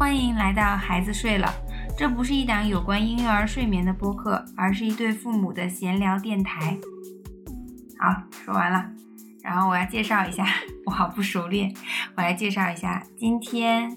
[0.00, 1.54] 欢迎来到孩子睡了。
[1.94, 6.74] 这不是一档有关婴幼儿睡眠的播客，而是一对父母的闲聊电台。
[7.98, 8.82] 好，说完了。
[9.42, 10.46] 然后我要介绍一下，
[10.86, 11.70] 我好不熟练，
[12.16, 13.02] 我来介绍一下。
[13.18, 13.94] 今天，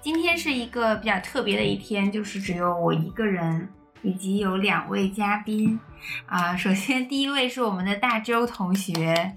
[0.00, 3.68] 今天是一个比较特别的一天，就是只有我一个人，
[4.02, 5.80] 以及有两位嘉宾。
[6.26, 9.34] 啊，首先第一位是我们的大周同学。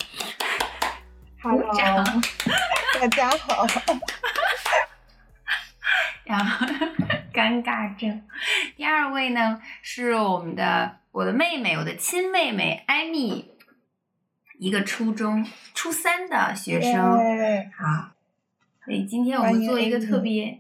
[1.42, 1.74] Hello，
[3.02, 3.66] 大家好。
[6.28, 6.68] 然后
[7.34, 8.22] 尴尬症。
[8.76, 13.52] 第二位呢是我们的我的妹妹，我的亲妹妹艾米，
[14.60, 16.94] 一个初中初三的学生。
[17.76, 18.12] 好，
[18.84, 20.60] 所以今天我们做一个特别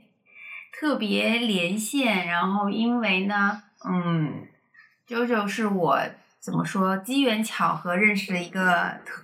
[0.71, 4.47] 特别连线，然后因为呢，嗯
[5.07, 5.99] ，，JoJo 是我
[6.39, 9.23] 怎么说机缘巧合认识的一个特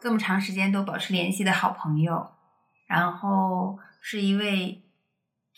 [0.00, 2.30] 这么长时间都保持联系的好朋友，
[2.86, 4.82] 然后是一位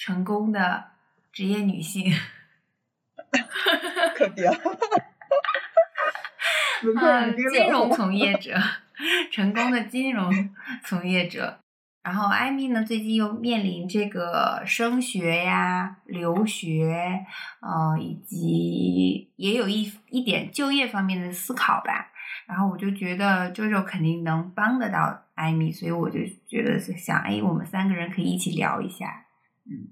[0.05, 0.83] 成功的
[1.33, 2.13] 职业女性，
[4.17, 4.49] 可别，
[6.83, 8.61] 嗯，金融 从业者，
[9.31, 10.51] 成功的金融
[10.85, 11.61] 从业者。
[12.03, 17.25] 然后艾米呢，最近又面临这个升学呀、留学，
[17.61, 22.11] 呃，以及也有一一点就业方面的思考吧。
[22.49, 29.22] 然后我就觉得周周肯定能帮得到艾米，所以我就觉得想，哎，我们三个人可以一起聊一下，
[29.65, 29.89] 嗯。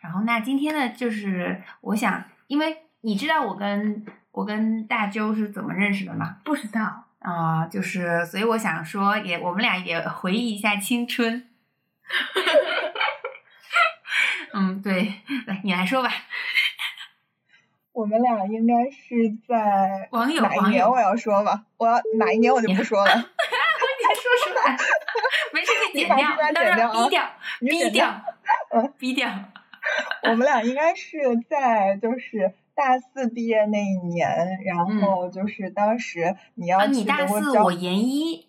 [0.00, 6.36] 然后那今天呢，就是我想，因为你知道我跟我跟大周是怎么认识的吗？
[6.44, 11.48] 不知道啊、呃，就是所以我想说也，我们俩也回忆一下青春。
[14.52, 16.10] 嗯，对，来你来说吧。
[17.92, 20.86] 我们俩应该是在网友哪一年？
[20.88, 23.14] 我要说吧，我要哪一年我就不说了。
[23.16, 23.22] 你
[24.20, 24.76] 说出来，
[25.94, 27.24] 剪掉，当然逼掉，
[27.60, 28.20] 逼掉，
[28.74, 29.30] 嗯， 逼掉。
[30.24, 31.18] 我们俩应该是
[31.48, 38.48] 在就是大四毕业那一年，然后就是当时你要去嗯啊、你大四，我研一。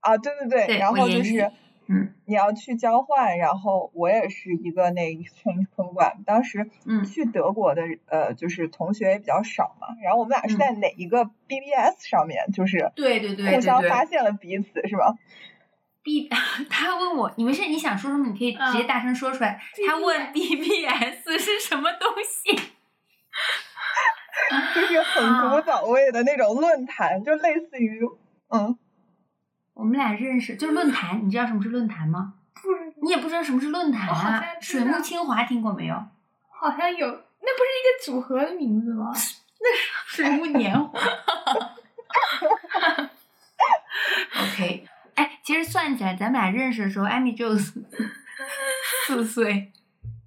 [0.00, 1.50] 啊，对对对，然后就是。
[1.86, 15.14] 嗯，你要去交换，然后我也是一个那 exchange program，当时嗯去德国的、嗯、呃就是同学也比较少嘛，然后我们俩是在哪一个 BBS 上面，就是对对对互相发现了彼此是吧
[16.04, 16.28] ？B
[16.70, 22.54] 他问我你没事你想说什么你可以直接大声说出来，嗯、他问 BBS 是什么东西？
[24.74, 28.00] 就是很古早味的那种论坛，就类似于
[28.50, 28.78] 嗯。
[29.72, 32.34] 我们俩认识就是论坛，你知道什么是论坛吗？
[32.54, 32.92] 不知道。
[33.02, 34.44] 你也不知道什么是论坛啊？
[34.60, 35.94] 水木清华听过没有？
[36.50, 39.10] 好像有，那不是一个组合的名字吗？
[39.60, 41.00] 那是水木年华。
[44.42, 44.93] OK，哎，
[45.44, 49.72] 其实算起来，咱们俩认识的时候，艾米只有四岁。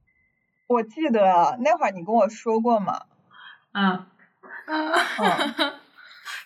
[0.67, 3.05] 我记得那会儿你跟我说过嘛。
[3.73, 4.05] 嗯。
[4.67, 4.91] 嗯。
[4.91, 5.79] 嗯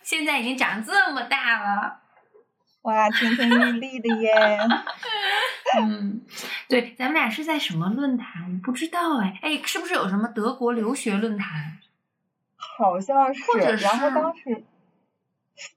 [0.03, 1.99] 现在已经长这么大了。
[2.81, 4.33] 哇，亭亭玉立的耶！
[5.77, 6.25] 嗯，
[6.67, 8.59] 对，咱们俩是在什么论坛？
[8.61, 11.79] 不知道哎，哎，是不是有什么德国留学论坛？
[12.57, 14.63] 好像是，或者是然后当时，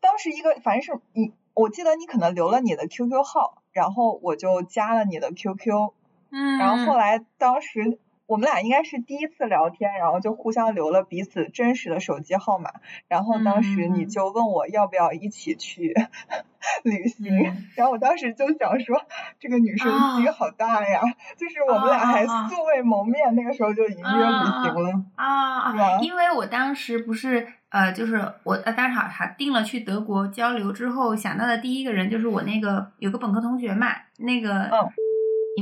[0.00, 5.92] 当时一个反正是你，我记得你可能留了你的 QQ 号，然后我就加了你的 QQ，
[6.30, 7.98] 嗯，然后后来当时。
[8.26, 12.70] 我们俩应该是第一次聊天，然后就互相留了彼此真实的手机号码。
[13.08, 15.94] 然后当时你就问我要不要一起去
[16.82, 19.02] 旅行，嗯、然后我当时就想说，
[19.38, 21.00] 这个女生心好大呀！
[21.02, 26.00] 哦、就是我们俩还素未谋面，哦、那个时候就已经约旅行了啊啊！
[26.00, 33.88] 因为我当时不是呃，就是我呃，当时好还定了去德国交流之后，想到的第一个人就是我那个有个本科同学嘛，
[34.18, 34.90] 那个嗯。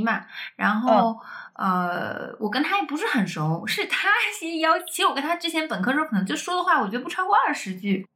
[0.01, 0.25] 嘛，
[0.55, 1.19] 然后、
[1.53, 4.09] 嗯、呃，我跟他也不是很熟，是他
[4.39, 4.79] 先邀。
[4.79, 8.07] 其实我跟他之前本科时候可能就说的话，我觉得不超过二十句。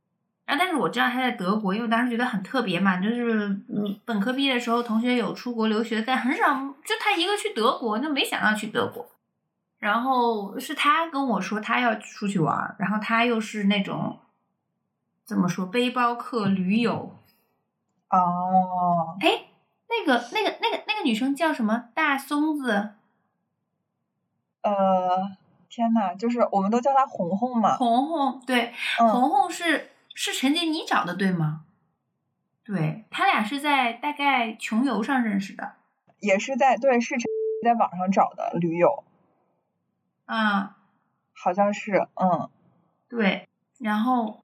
[0.46, 9.06] 然后，但是我知道他在德国，因为我当时觉得很特别嘛，就是嗯，本科毕业的时候同学有出国留学，但很少就他一个去德国，就没想到去德国。
[9.80, 14.20] 然后是他跟我说他要出去玩，然后他又是那种
[15.26, 17.20] 怎么说背包客驴友。
[18.10, 19.47] 哦，哎。
[19.90, 21.90] 那个、那个、那个、那个女生叫什么？
[21.94, 22.96] 大松子。
[24.62, 25.38] 呃，
[25.70, 27.78] 天呐，就是我们都叫她红红嘛。
[27.78, 31.64] 红红，对，嗯、红红是是陈杰你找的对吗？
[32.64, 35.76] 对他俩是在大概穷游上认识的。
[36.20, 37.24] 也是在对，是陈
[37.64, 39.06] 在网上找的驴友。
[40.26, 40.76] 啊，
[41.34, 42.50] 好像是，嗯。
[43.08, 43.48] 对，
[43.80, 44.44] 然后，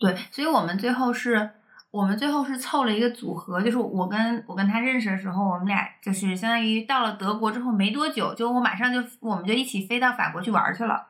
[0.00, 1.52] 对，所以我们最后是。
[1.94, 11.06] 我们最后是凑了一个组合，就是我跟我跟他认识的时候，我们俩就是相当于到了德国之后没多久，就我马上就我们就一起飞到法国去玩去了，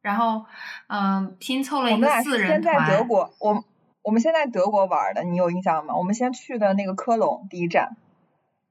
[0.00, 0.42] 然后
[0.86, 3.08] 嗯、拼凑了一个我们俩四人是先在德团。
[3.08, 3.64] 国，我
[4.00, 5.94] 我们先在德国玩的，你有印象吗？
[5.94, 7.94] 我们先去的那个科隆第一站，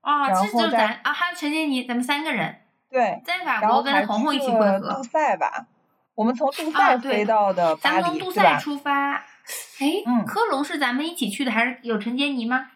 [0.02, 2.56] 啊，这就是然后再咱啊，还有陈杰妮，咱们三个人
[2.90, 5.04] 对，在法国跟红红一起去会合杜。
[5.04, 5.68] 塞吧。
[6.16, 8.58] 我们从杜啊塞飞到的巴黎，咱们从杜塞？
[8.58, 9.24] 出发，
[9.80, 12.72] 哎，嗯科隆是咱们一起去的，还是有陈杰尼吗？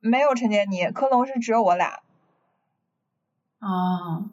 [0.00, 2.00] 没有陈杰尼，科隆是只有我俩。
[3.60, 4.28] 哦，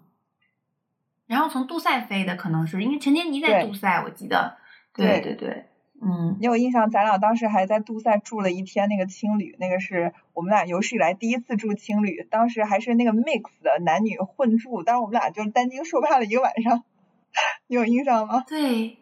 [1.27, 4.57] 然后从杜塞飞的可能是因为陈杰尼在杜塞，我记得。
[4.93, 5.65] 对对对对，
[6.01, 6.89] 嗯，你有印象？
[6.89, 16.83] 咱俩当时还在杜塞住了一天那个青旅，那个是我们俩有史以来第一次住青旅，当时还是那个 mix 的男女混住，当时我们俩就担惊受怕了一个晚上，
[17.67, 18.43] 你有印象吗？
[18.45, 18.97] 对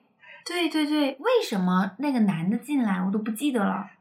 [0.49, 3.91] 对对对，为什么那个男的进来我都不记得了？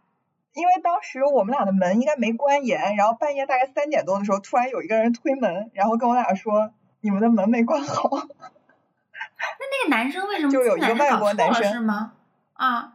[0.55, 6.73] 因为当时我们俩的门应该没关严，然后半夜大概三点多的时候，突然有一个人推门，然后跟我俩说
[7.03, 8.09] 你们的门没关好。
[8.11, 10.79] 那那个男生为什么 就有？
[10.79, 12.15] 一个外国男生是吗？
[12.55, 12.94] 啊，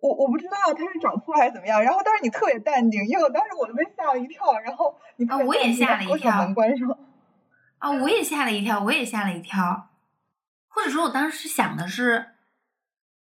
[0.00, 6.98] 我我不知道他是找错还是怎么样，然后当时你特别淡定，因为我当时我都被吓了一跳，然后你啊我也吓了一把跳门关上。
[7.78, 9.87] 啊，我也吓了一跳，我也吓了一跳，
[10.68, 12.26] 或者说我当时想的是，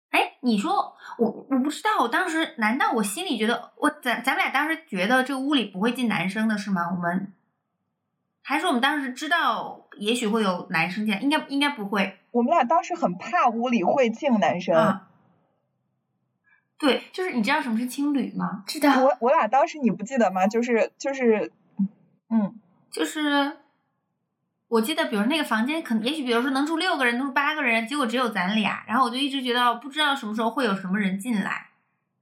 [0.09, 6.89] 哎，你说我我不知道，我当时难道我心里觉得我咱咱们俩当时觉得这个屋里不会进男生的是吗？
[6.91, 7.33] 我们
[8.41, 15.09] 还是我们当时知道也许会有男生进来，应该应该不会我们俩当时很怕屋里会进男生，啊。
[16.77, 18.63] 对，就是你知道什么是青旅吗？
[18.67, 19.01] 知道。
[19.01, 20.47] 我我俩当时你不记得吗？
[20.47, 21.53] 就是就是，
[22.29, 22.59] 嗯，
[22.91, 23.57] 就是
[24.73, 31.67] 我记得，比如那个房间可能也许比如说能住六个人，能住八个人，结果只有咱俩，然后我就一直觉得不知道什么时候会有什么人进来，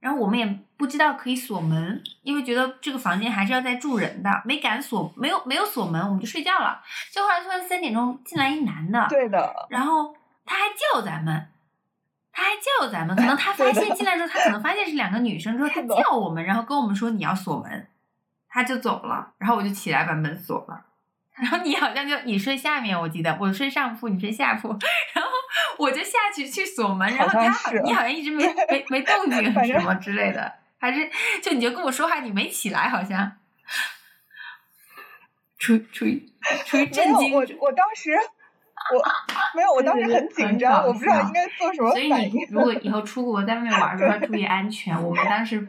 [0.00, 6.82] 然后我们也不知道可以锁门，因为觉得这个房间还是要再住人的，没敢锁，没有没有锁门，我们就睡觉了。
[7.10, 10.14] 就后来突然三点钟进来一男的，对的，然后
[10.44, 11.48] 他还叫咱们，
[12.32, 17.88] 他还叫咱们，可能他 发现进来之后，他可能发现是两个女生之后，他叫我们，然后跟我们说你要锁门，
[18.50, 20.84] 他就走了，然后我就起来把门锁了。
[21.34, 24.68] 然后你好像就你睡下面，我记得我睡上铺，你睡下铺，
[25.14, 25.30] 然后
[25.78, 31.10] 我就下去去锁门，然后他你好像一直没 没没动静什么之类的，还是
[31.42, 33.32] 就你就跟我说话，你没起来，好像
[35.58, 36.32] 出于出于
[36.66, 38.10] 出于震惊，我我当时
[38.94, 39.02] 我
[39.56, 42.46] 没有，我当时很紧张，我不知道应该做什么所以你。
[42.50, 45.00] 如果以后出国在外面玩的时候要注意安全。
[45.02, 45.66] 我们当时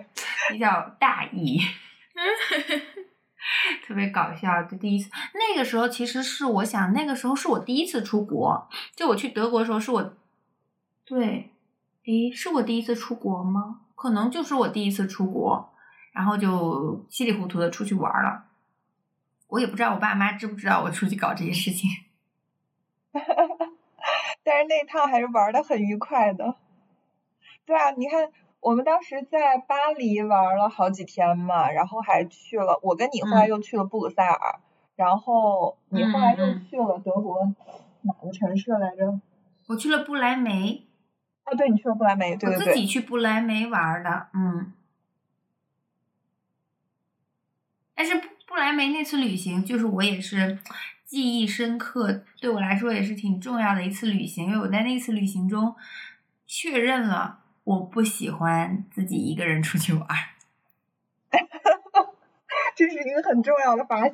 [0.50, 1.62] 比较大意，
[3.86, 4.64] 特别搞笑。
[4.64, 8.68] 就第一次，那个时候其实是我想，那个时候是我第一次出国。
[8.96, 10.14] 就我去德国的时候，是我
[11.06, 11.52] 对，
[12.06, 13.82] 诶，是我第一次出国吗？
[13.96, 15.74] 可能就是我第一次出国，
[16.12, 18.46] 然后就稀里糊涂的出去玩了。
[19.48, 21.90] 我也不知道我爸妈知不知道我出去搞这些事情。
[24.44, 26.56] 但是那趟还是玩的很愉快的。
[27.66, 28.30] 对啊，你看
[28.64, 34.60] 我们当时在巴黎玩了好几天嘛，然后还去了，我跟你后来嗯又去了布鲁塞尔，
[34.96, 37.54] 然后你后来又去了德国
[38.04, 39.20] 哪个城市来着？
[39.68, 40.88] 我去了不来梅，
[41.44, 44.72] 啊，对，你去了不来梅，对对我自己，去不来梅玩的，嗯。
[47.94, 50.58] 但是不不来梅那次旅行，就是我也是
[51.06, 55.76] 记忆深刻，对我来说也是挺重要的一次旅行，因为我在那次旅行中
[56.48, 60.18] 确认了我不喜欢自己一个人出去玩儿。
[62.76, 64.14] 这是一个很重要的发现。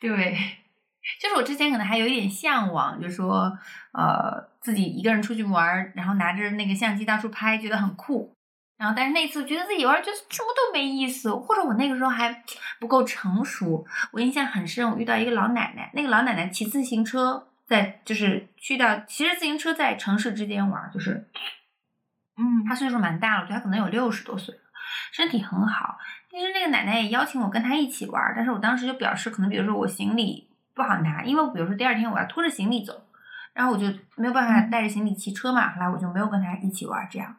[0.00, 0.36] 对，
[1.20, 3.58] 就是我之前可能还有一点向往，就说
[3.92, 8.34] 呃自己一个人出去玩儿，然后拿着那个相机到处拍，觉得很酷。
[8.76, 12.42] 然后但是那次觉得自己玩儿就是什么都没意思，或者我那个时候还
[12.78, 13.86] 不够成熟。
[14.12, 21.28] 我印象很深，我遇到一个老奶奶，那个老奶奶骑自行车在就是去到骑着自行车在城市之间玩儿，就是
[22.36, 24.60] 嗯，她岁数蛮大了，我觉得她可能有六十多岁了，
[25.12, 25.96] 身体很好。
[26.28, 33.06] 其实那个奶奶也邀请我跟她一起玩儿，但是我当时就表示，可能比如说我行李不好拿，因为比如说第二天我要拖着行李走，
[33.52, 33.86] 然后我就
[34.16, 37.36] 没有办法带着行李骑车嘛，后来我就没有跟她一起玩儿这样。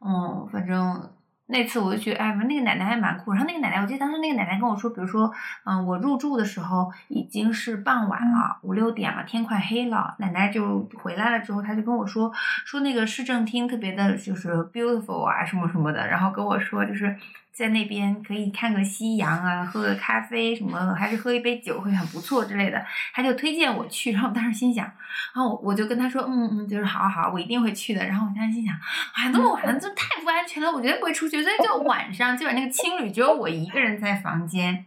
[0.00, 1.12] 嗯，反正
[1.46, 3.32] 那次我就觉得，哎，那个奶奶还蛮酷。
[3.32, 5.30] 然后那个奶奶，我记得当时那个奶奶跟我说，比如说，
[5.64, 10.14] 嗯，我入住的时候已经是傍晚了，五六点了，天快黑了。
[10.18, 12.32] 奶奶就回来了之后，她就跟我说，
[12.64, 16.06] 说那个市政厅特别的，就是 beautiful 啊，什么什么的。
[16.08, 17.14] 然后跟我说，就是
[17.54, 22.84] 在那边可以看个夕阳啊，喝个咖啡什么，还是喝一杯酒会很不错之类的。
[23.12, 28.04] 他就推荐我去，然后我当时心想，然后我我就跟他说，嗯嗯，就是好好，我一定会去的。
[28.04, 28.74] 然后我当时心想，
[29.14, 31.42] 哎，那么晚了，这太不安全全了，我绝对不会出去。
[31.42, 34.84] 所以就晚上，基本那个青旅只有我一个人在房间。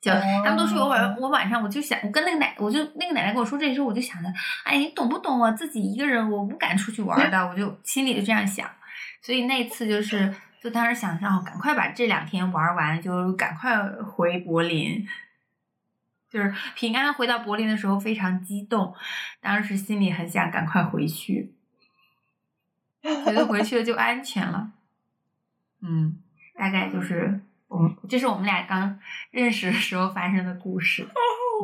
[0.00, 4.28] 就他们都说我晚我晚上我就想我跟那个奶我就那个奶奶跟我说这时候我就想着，
[4.62, 8.68] 哎，你懂不懂啊自己一个人我不敢出去玩的，我就心里就这样想。
[9.22, 10.34] 所以那次就是
[10.64, 15.06] 就当时想让赶快把这两天玩完，就赶快回柏林。
[16.30, 18.94] 就是平安回到柏林的时候非常激动，
[19.42, 21.54] 当时心里很想赶快回去，
[23.02, 24.72] 觉得回去了就安全了。
[25.82, 26.18] 嗯，
[26.54, 28.98] 大概就是我们这是我们俩刚
[29.30, 31.06] 认识的时候发生的故事。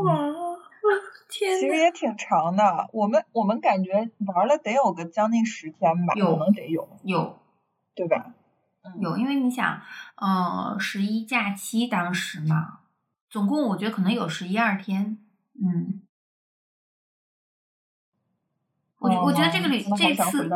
[0.05, 0.29] 哇，
[1.31, 7.41] 天其实也挺长的，我们我们感觉玩了得有个将近十天吧，有可能得有，有
[7.95, 8.35] 对吧？
[8.83, 9.83] 嗯，有，因为你想，
[10.17, 12.81] 呃，十一假期当时嘛，
[13.29, 15.19] 总共我觉得可能有十一二天。
[15.63, 16.01] 嗯，
[18.99, 20.49] 我觉我觉得这个旅这次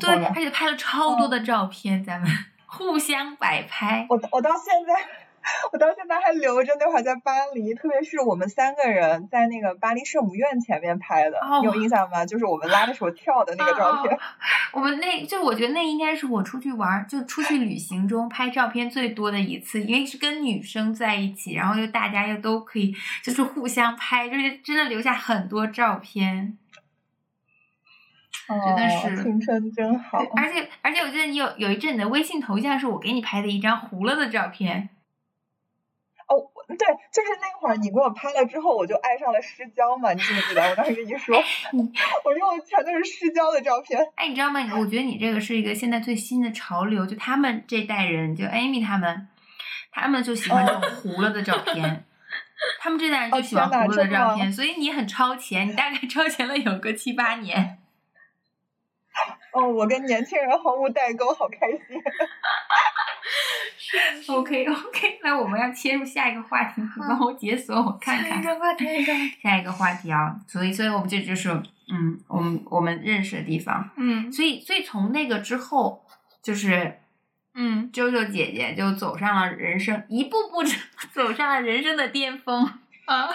[0.00, 2.28] 对，而且拍了超多的照片，咱们
[2.66, 4.06] 互相摆拍。
[4.08, 5.08] 我我到现在，
[5.72, 12.26] 我到现在还留着那会儿在巴黎，特别是我们三个人在那个巴黎圣母院前面拍的，哦你有印象吗？
[12.26, 14.18] 就是我们拉着手跳的那个照片。
[14.72, 26.56] 我们那就我觉得那应该是我出去玩儿，就出去旅行中拍照片最多的一次，因为是跟女生在一起，然后又大家又都可以就是互相拍，就是真的留下很多照片。
[28.48, 30.18] 真的哦是青春真好。
[30.34, 34.88] 而且而且我记得你有有一阵你的微信头像是我给你拍的一张糊了的照片，
[36.76, 40.62] 对，就是那会儿你给我拍了之后，我就爱上了失焦嘛，你记不记得？
[40.70, 41.36] 我当时跟 你说，
[41.72, 41.92] 嗯
[42.24, 44.00] 我用的全都是失焦的照片。
[44.16, 44.60] 哎，你知道吗？
[44.78, 49.28] 我觉得你这个是一个现在最新的潮流，就他们这代人，就 Amy 他们，
[49.90, 52.04] 他们就喜欢这种 糊了的照片。
[52.78, 57.78] 他们这代人就喜欢糊了的照片，所以你很超前，你大概超前了有个七八年。
[59.52, 61.80] 哦，我跟年轻人毫无代沟，好开心。
[64.28, 68.30] OK OK，那我们要切入下一个话题， 你帮我解锁我看看。
[68.30, 68.84] 下一个话题，
[69.40, 71.50] 下一个话题啊，所以所以我们这就是
[71.88, 73.88] 嗯，我们我们认识的地方。
[73.96, 76.04] 嗯所以所以从那个之后，
[76.42, 76.98] 就是
[77.54, 80.70] 嗯，啾啾姐姐就走上了人生，一步步地
[81.12, 82.64] 走上了人生的巅峰。
[83.06, 83.28] 啊，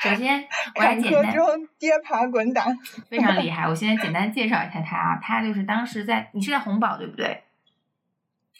[0.00, 0.42] 首先，
[0.74, 2.64] 我来简单坷中跌爬滚打。
[3.10, 7.42] 非常厉害，我现在简单介绍一下他啊，他就是当时在你是在红宝对不对？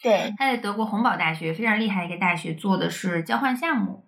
[0.03, 4.05] 对，他在德国洪堡大学非常厉害的一个大学做的是交换项目，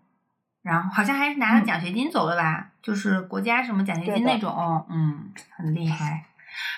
[0.63, 6.27] 然后好像还是拿了嗯奖学金走了吧，就是国家什么奖学金那种，嗯，很厉害。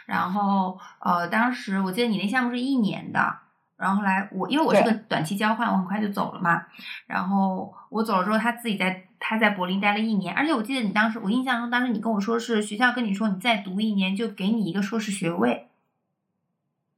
[0.06, 3.38] 然后呃，当时我记得你那项目是一年的，
[3.76, 6.62] 然后后来我因为我是个短期交换，我很快就走了嘛。
[7.06, 15.68] 然后我走了之后，他自己在他在柏林待了一年，而且我记得你当时我印象中当时你跟我说是学校跟你说你再读一年就给你一个硕士学位。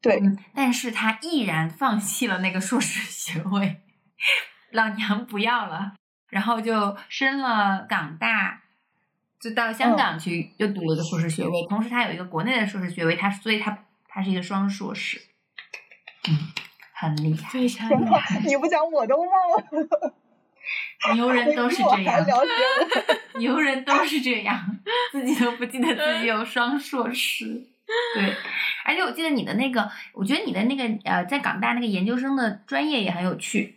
[0.04, 3.80] 对，嗯，但是他毅然放弃了那个硕士学位，
[4.70, 5.94] 老娘不要了，
[6.28, 8.60] 然后就升了港大，
[9.40, 15.18] 就到香港去又读了个硕士学位，同时他有一个国内的硕士学位，他所以他他是一个双硕士，
[16.28, 16.52] 嗯，
[16.92, 18.40] 很厉害，非常厉害。
[18.44, 20.14] 你不讲我都忘了，
[21.14, 22.26] 牛人都是这样。
[23.40, 24.78] 牛人都是这样，
[25.12, 27.70] 自己都不记得自己有双硕士。
[28.14, 28.34] 对，
[28.84, 33.76] 而且我记得你的那个，我觉得你的那个呃，在港大那个研究生的专业也很有趣。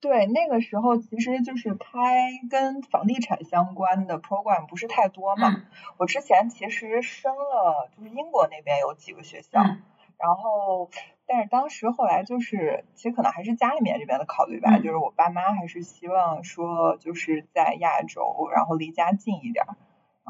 [0.00, 5.50] 对，那个时候其实就是开跟房地产相关的 program 不是太多嘛。
[5.50, 5.66] 嗯
[5.98, 9.82] 我之前其实升了，就是英国那边有几个学校，嗯
[10.18, 10.90] 然后
[11.26, 19.76] 但是当时后来就是，其实可能还是家里面这边的考虑吧，嗯就是我爸妈还是希望说就是在亚洲，然后离家近一点儿。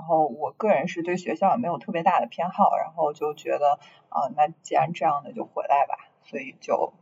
[0.01, 3.79] 然后我个人是对学校也没有特别大的偏好，然后就觉得
[4.09, 6.95] 啊、那既然这样的就回来吧，所以就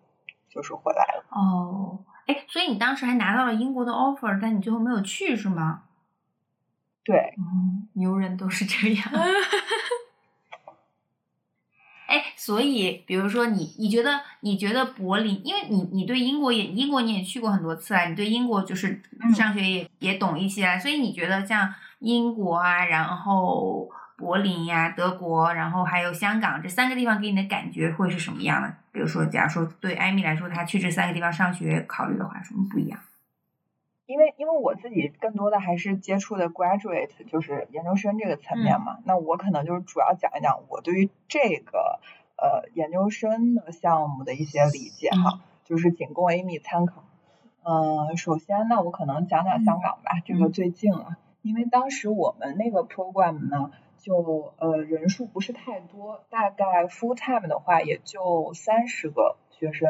[0.51, 1.25] 就是回来了。
[1.31, 5.85] 哦，哎，所以你当时还拿到了英国的 offer，但你最后没有去是吗？
[7.05, 9.05] 对，嗯，牛人都是这样。
[12.09, 28.75] 哎，所以比如说你，你觉得你觉得柏林，因为你你对英国也英国你也去过很多次啊，你对英国就是嗯上学也、也懂一些啊，所以你觉得像英国啊，然后柏林呀、德国，然后还有香港这三个地方给你的感觉会是什么样的？
[28.93, 33.01] 比如说，假如说对艾米来说，她去这三个地方上学考虑的话，什么不一样？
[34.07, 42.01] 因为因为我自己更多的还是接触的 graduate，就是研究生这个层面嘛，那我可能就是主要讲一讲我对于这个
[42.37, 47.05] 呃研究生的项目的一些理解哈，就是仅供 Amy 参考。
[47.65, 59.89] 嗯、首先呢，我可能讲讲香港吧，这个最近了，因为当时我们那个 program 呢，就呃人数不是太多，大概 full time 的话也就三十个学生，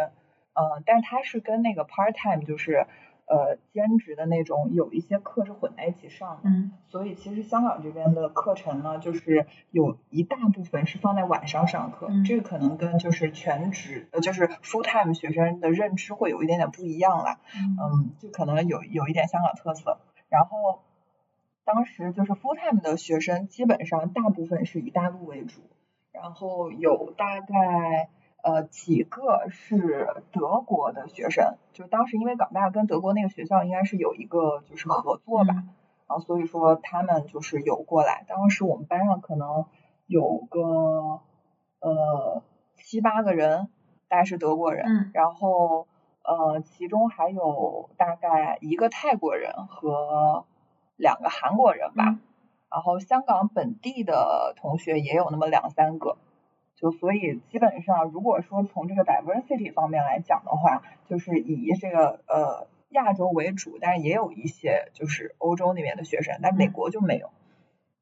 [0.54, 2.86] 呃，但是它是跟那个 part time 就是
[3.26, 17.40] 呃兼职的那种有一些课是混在一起上的，嗯所以其实香港这边的课程呢，就是有一大部分是放在晚上上课，嗯这个可能跟就是全职呃就是 full time 学生的认知会有一点点不一样啦。
[17.52, 19.98] 嗯嗯，就可能有有一点香港特色。
[20.30, 20.82] 然后
[21.68, 25.60] 当时就是 full time 的学生，基本上大部分是以大陆为主，
[26.12, 28.08] 然后有大概
[28.42, 35.68] 呃几个是德国的学生，就当时因为港大跟德国那个学校应该是有一个就是合作吧，嗯
[36.08, 38.24] 然后所以说他们就是有过来。
[38.26, 39.66] 当时我们班上可能
[40.06, 41.20] 有个
[41.80, 42.42] 呃
[42.76, 43.68] 七八个人，
[44.08, 45.86] 大概是德国人，嗯然后
[46.22, 50.46] 呃，其中还有大概一个泰国人和
[50.98, 52.20] 两个韩国人吧，嗯
[52.70, 56.18] 然后香港本地的同学也有那么两三个，
[56.76, 67.30] 就所以基本上如果说从这个 diversity 方面来讲的话，就是以这个呃亚洲为主，但是也有一些就是欧洲那边的学生，但美嗯国就没有。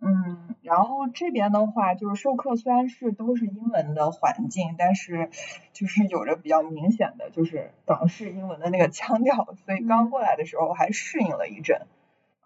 [0.00, 5.30] 嗯，然后这边的话，就是授课虽然是都是英文的环境，但是
[5.72, 11.86] 就是有着比较明显的就是港式英文的那个腔调，所以刚嗯过来的时候还适应了一阵。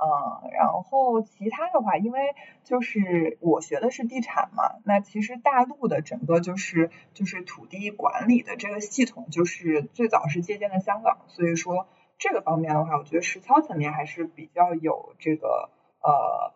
[0.03, 15.69] 嗯，然后其他的话，因为就是我学的是地产嘛，那其实大陆的整个就是就是土地管理的这个系统，就是最早是借鉴了香港，所以说这个方面的话，我觉得实操层面还是比较有这个
[16.03, 16.55] 呃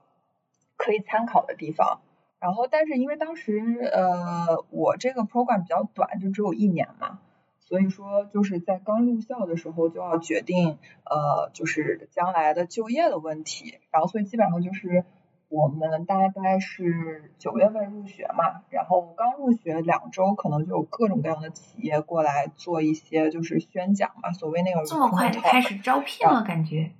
[0.78, 2.00] 可以参考的地方。
[2.40, 3.58] 然后，但是因为当时
[3.92, 7.20] 呃我这个 program 比较短，就只有一年嘛，
[7.66, 15.04] 所以说就是在刚入校的时候就要决定呃就是将来的就业的问题，然后所以基本上就是
[15.48, 26.90] 我们大概是九月份入学嘛，然后刚入学两周，可能就有各种各样的企业过来做一些就是宣讲嘛，所谓那个这么快就开始招聘了，感觉。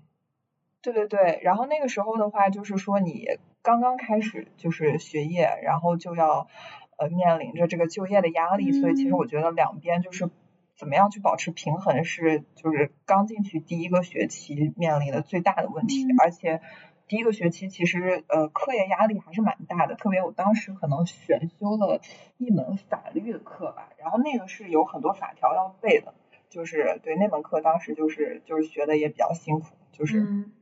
[0.83, 3.27] 对对对，然后那个时候的话，就是说你
[3.63, 6.47] 刚刚开始就是学业，然后就要
[6.99, 10.29] 呃面临着这个就业的压力，所以其实嗯我觉得两边就是
[10.77, 16.61] 怎么样去保持平衡是就是刚进去第一个学期面临的最大的问题，嗯而且
[17.07, 22.01] 第一个学期其实呃课业压力还是蛮大的，特别我当时可能选修了
[22.39, 26.15] 一门法律的课吧，然后那个是有很多法条要背的，
[26.51, 30.21] 就是对那门课当时就是就是学的也比较辛苦，就是。
[30.21, 30.53] 嗯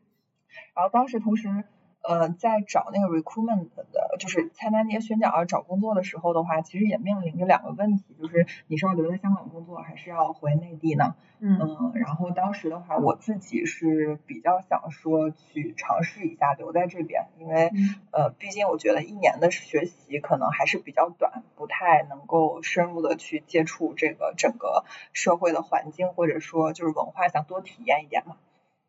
[0.75, 1.65] 然后当时同时，
[2.03, 11.15] 呃，在找那个 recruitment 的，就是参加那些宣讲啊，找工作的时候的话，其实也面临着两个问题，就是你是要留在香港工作，还是要回内地呢？
[11.39, 28.37] 嗯嗯，然后当时的话，我自己是比较想说去尝试一下留在这边，因为嗯呃，毕竟我觉得一年的学习可能还是比较短，不太能够深入的去接触这个整个社会的环境，或者说就是文化，想多体验一点嘛。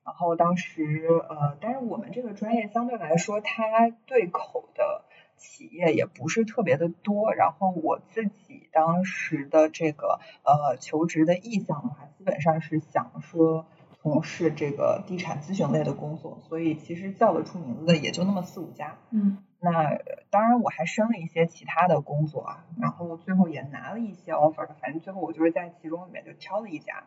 [0.06, 5.06] 然后当时呃，但是我们这个专业相对来说，它对口的
[5.38, 7.34] 企业也不是特别的多。
[7.34, 13.66] 然后我自己当时的这个呃求职的意向的话，基本上是想说
[14.02, 18.98] 从事这个地产咨询类的工作，所以其实叫得出名字的也就那么四五家。
[19.12, 27.06] 嗯那呃当然我还申了一些其他的工作啊，然后最后也拿了一些 offer，反正最后我就是在其中里面就挑了一家。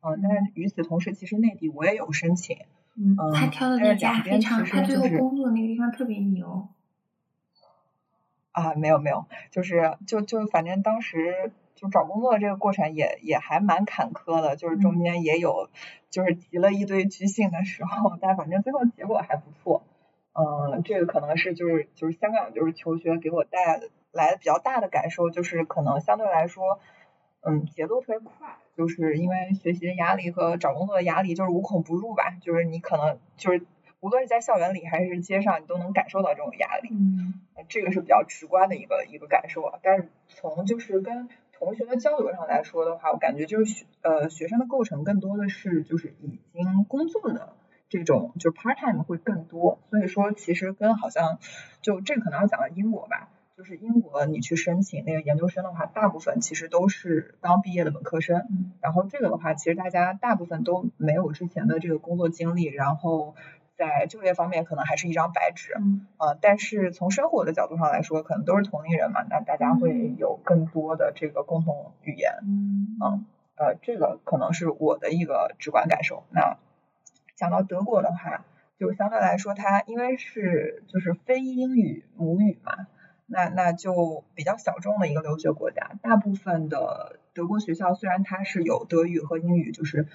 [0.00, 2.56] 嗯，但是与此同时，其实内地我也有申请，
[2.96, 6.68] 嗯，嗯他挑的那家非常，其他最后工作那个地方特别牛。
[8.52, 15.68] 啊，没有没有，就是就就反正当时就找工作这个过程也也还蛮坎坷的，就是中嗯间也有
[16.10, 19.84] 就是提了一堆拒信的时候，但反正最后结果还不错。
[20.32, 23.80] 嗯，这个可能是就是就是香港就是求学给我带
[24.12, 26.80] 来的比较大的感受，就是可能相对来说，
[27.42, 33.64] 嗯，节奏特别快，就是因为学习的压力和找工作的压力就是无孔不入吧，就是你可能就是
[34.00, 36.88] 无论是在校园里还是街上，你都能感受到这种压力。
[36.92, 37.34] 嗯
[37.68, 39.78] 这个是比较直观的一个一个感受啊。
[39.82, 47.56] 但是从就是跟同学的交流上来说的话，我感觉就是学呃学生的构成更多的是就是已经工作的
[47.88, 51.38] 这种就 part time 会更多，所以说其实跟好像
[51.82, 53.28] 就这个可能要讲到英国吧。
[53.58, 58.46] 就是英国，你去申请那个研究生的话，大部分其实都是刚毕业的本科生。
[58.48, 63.34] 嗯然后这个的话，其实大家大部分都没有之前的这个工作经历，然后
[63.76, 65.72] 在就业方面可能还是一张白纸。
[65.76, 72.34] 嗯呃，但是从生活的角度上来说，可能都是同龄人嘛，那大家会嗯有更多的这个共同语言。
[72.44, 76.22] 嗯呃，这个可能是我的一个直观感受。
[76.30, 76.58] 那
[77.34, 78.44] 讲到德国的话，
[78.78, 82.86] 就相对来说，它因为是就是非英语母语嘛，
[83.28, 85.92] 那那就比较小众的一个留学国家。
[86.02, 90.08] 大部分的德国学校虽然它是有德语和英语，就是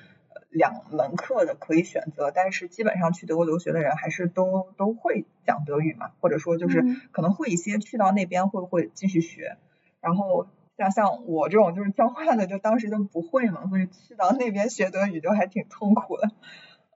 [0.50, 9.56] 两门课的可以选择，但是基本上去德国留学的人还是都都会讲德语嘛，或者说就是嗯可能会一些去到那边会会继续学，
[10.02, 10.48] 然后。
[10.76, 16.32] 像像我这种就是交换的，就当时就不会嘛，所以去到那边学德语就还挺痛苦的。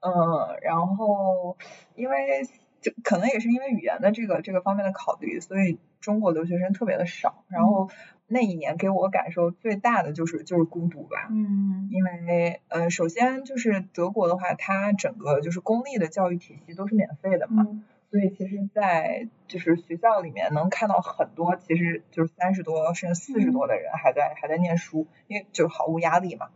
[0.00, 1.56] 嗯，然后
[1.94, 2.42] 因为
[2.80, 7.44] 就可能也是因为语言的这个这个方面的考虑，所以中国留学生特别的少。
[7.48, 7.90] 然后
[8.26, 26.48] 那一年给我感受最大的就是就是孤独吧，嗯因为呃，首先就是德国的话，它整个就是公立的教育体系都是免费的嘛，嗯所以其实，在就是学校里面能看到很多，其实就是三十多甚至四十多的人还在还在念书，因为就毫无压力嘛。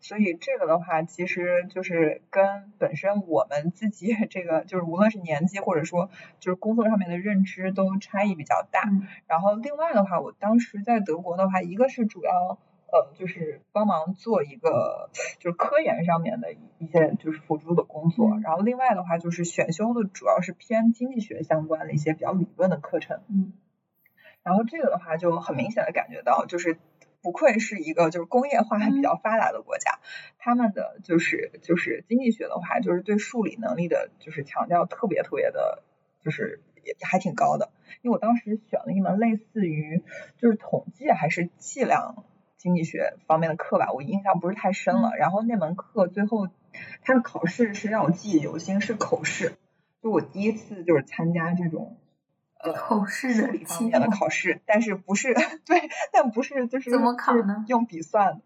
[0.00, 6.10] 所以这个的话，其实就是跟本身我们自己 这个就是无论是年纪或者说
[6.40, 8.82] 就是工作上面的认知都差异比较大。
[8.90, 12.58] 嗯然后另外的话，我当时在德国的话，一个是主要
[12.90, 23.20] 呃就是帮忙做一个就是科研上面的一些就是辅助的工作，嗯然后另外的话就是选修的主要是偏经济学相关的一些比较理论的课程。
[23.28, 23.52] 嗯
[24.44, 26.78] 然后这个的话就很明显的感觉到，就是
[27.28, 29.98] 不愧是一个就是工业化还比较发达的国家，
[30.38, 35.82] 他们的就是就是经济学的话，就是对数理能力的就是强调特别特别的，
[36.24, 37.70] 就是也还挺高的。
[38.00, 40.02] 因为我当时选了一门类似于
[40.38, 42.24] 就是统计还是计量
[42.56, 45.10] 经济学方面的课吧，我印象不是太深了。
[45.18, 46.48] 然后那门课最后
[47.02, 49.52] 它的考试是让我记忆犹新，是口试，
[50.02, 51.98] 就我第一次就是参加这种。
[52.58, 55.32] 呃，口试的理方面的考试，但是不是
[55.64, 58.40] 对，但不是就是怎么考呢用笔算的，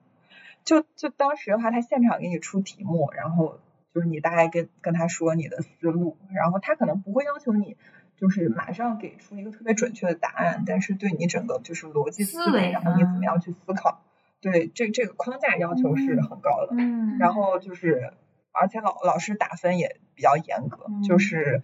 [0.64, 3.58] 就就当时的话，他现场给你出题目，然后
[3.94, 7.76] 就是你大概跟跟他说你的思路，然后他可能不会要求你
[8.16, 14.02] 就是马上给出一个特别准确的答案，但是对你整个就是逻辑思维，然后你怎么嗯样去思考，
[14.40, 16.74] 对这这个框架要求是嗯很高的。
[16.76, 18.12] 嗯，然后就是，
[18.52, 21.62] 而且老老师打分也比较严格，就嗯是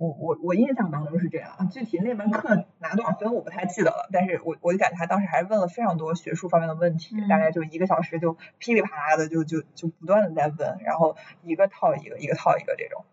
[0.00, 13.04] 我我我印象当中是这样啊，具体那门课拿多少分我不太记得了，但是我我就感觉他当时还问了非常多学术方面的问题，大嗯概就一个小时就噼里啪啦的就就就不断的在问，然后一个套一个，一个套一个这种。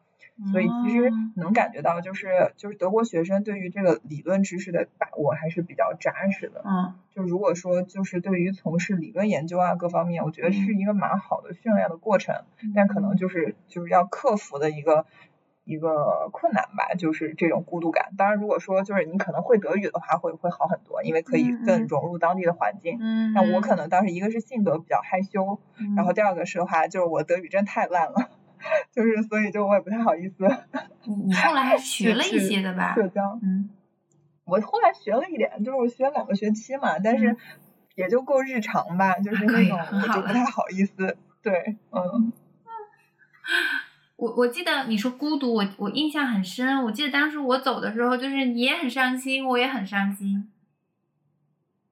[0.51, 6.61] 所以其实哦能感觉到，就是就是德国学生对于这个理论知识的把握还是比较扎实的。
[6.63, 12.43] 嗯就如果说就是对于从事理论研究啊各方面，我觉得是一个蛮好的训练的过程，
[12.75, 15.07] 但可能就是就是要克服的一个
[15.67, 18.13] 一个困难吧，就是这种孤独感。
[18.17, 22.97] 当然，如果说就是你可能会德语的话，会会好很多，因为可以更融入当地的环境。
[23.01, 28.29] 嗯，那我可能当时一个是性格比较害羞，嗯，然后第二个是的话，就是我德语真太烂了，
[28.91, 30.47] 就是所以就我也不太好意思
[31.03, 32.95] 你你后来还 学了一些的吧？
[32.95, 33.37] 社交。
[33.43, 33.69] 嗯
[34.45, 37.37] 我后来学了一点，就是我学了两个学期嘛，但是嗯
[37.95, 41.17] 也就够日常吧，就是那种我就不太好意思。
[41.41, 42.31] 对，嗯，
[44.17, 46.83] 我我记得你说孤独，我我印象很深。
[46.83, 50.51] 我记得当时我走的时候，就是你也很伤心，我也很伤心。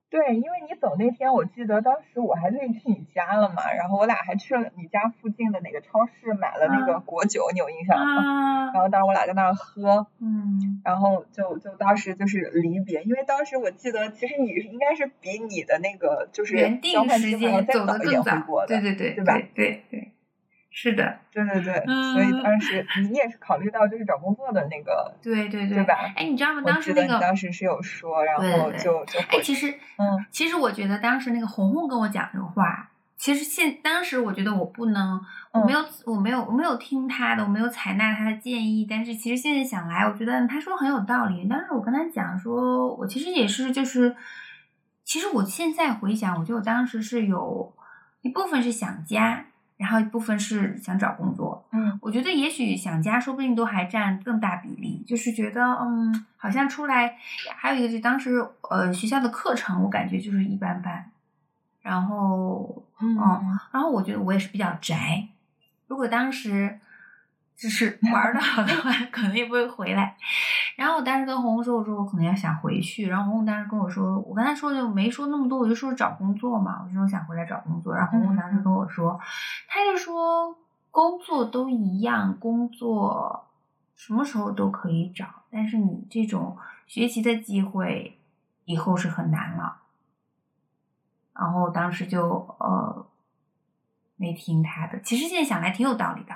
[0.09, 8.23] 对，因为你走那天，我记得当时我还特意去你家了嘛，然后我俩还去了你家附近的哪个超市买了那个啊果酒，你有印象吗？
[8.23, 20.11] 啊然，后当时我俩在那儿喝，嗯然后就就当时就是离别，因为当时我记得其实你是应该是比你的那个就是原交定时间走再早一点得更早回国，的，对对对对吧对对对，
[20.77, 21.73] 是的，对对对，
[22.11, 25.93] 所以嗯当时你也是考虑到就是找工作的那个，对对对吧？
[26.17, 26.61] 哎，你知道吗？
[26.65, 35.17] 当时那个，当时是有说，然后就就回其实嗯其实我觉得当时那个红红跟我讲这个话，其实现当时我觉得我不能，
[35.53, 41.47] 我嗯没有我没有我没有听他的，我没有采纳他的建议，但是其实现在想来，我觉得他说很有道理。
[41.47, 44.13] 当时我跟他讲说，我其实也是就是，
[45.05, 47.73] 其实我现在回想，我觉得我当时是有
[48.23, 49.45] 一部分是想家，
[49.77, 51.65] 然后一部分是想找工作。
[51.71, 51.97] 嗯。
[52.01, 57.17] 我觉得也许想家说不定都还占更大比例，就是觉得嗯，好像出来，
[57.55, 61.11] 还有一个就是当时呃学校的课程我感觉就是一般般，
[61.81, 65.27] 然后嗯嗯，然后我觉得我也是比较宅，
[65.88, 66.79] 如果当时
[67.55, 70.17] 就是玩的好的话， 可能也不会回来。
[70.75, 77.95] 然后我当时跟红红说，我说我可能要想回去，然后红红当时跟我说，我跟他说就没说那么多，我就说找工作嘛，我就说想回来找工作。
[77.95, 79.17] 然后红红当时跟我说，
[79.69, 80.57] 他就说
[80.91, 83.47] 工作都一样，工作
[83.95, 88.19] 什么时候都可以找，但是你这种学习的机会
[88.65, 89.77] 以后是很难了。
[91.33, 93.05] 然后当时就呃
[94.17, 96.33] 没听他的，其实现在想来挺有道理的。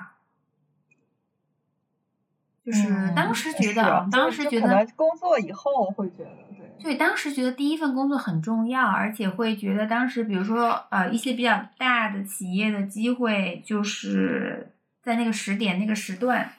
[2.70, 6.68] 就是嗯当时觉得当时觉得工作以后会觉得对。
[6.84, 16.52] 对，当时觉得第一份工作很重要，而且会觉得当时，比如说呃一些比较大的企业的机会，就是在那个时点、那个时段，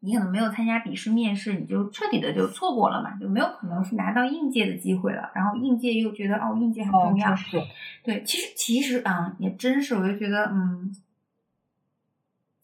[0.00, 5.30] 你可能没有参加笔试面试，你就彻底的就错过了嘛，就没有可能是拿到应届的机会了。
[5.34, 7.68] 然后应届又觉得哦，应届很哦重，要，对
[8.02, 10.90] 对，其实其实啊、也真是，我就觉得嗯。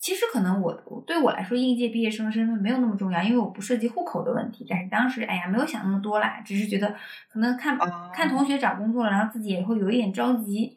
[0.02, 4.66] 其实可能我我对我来说，应届毕业生身份没有那么重要，因为我不涉及户口的问题。
[4.68, 6.96] 但是当时，哎呀，没有想那么多啦，只是觉得
[7.30, 10.76] 可能看、啊看同学找工作了，然后自己也会有一点着急，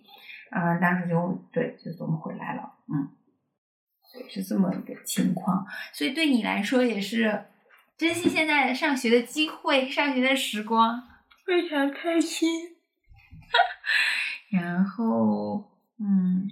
[0.52, 3.10] 啊、当时就对，就这么回来了，嗯，
[4.14, 5.66] 对，是这么一个情况。
[5.92, 7.46] 所以对你来说也是
[7.98, 11.02] 珍惜现在上学的机会，上学的时光，
[11.44, 12.48] 非常开心。
[14.52, 16.48] 然后，嗯，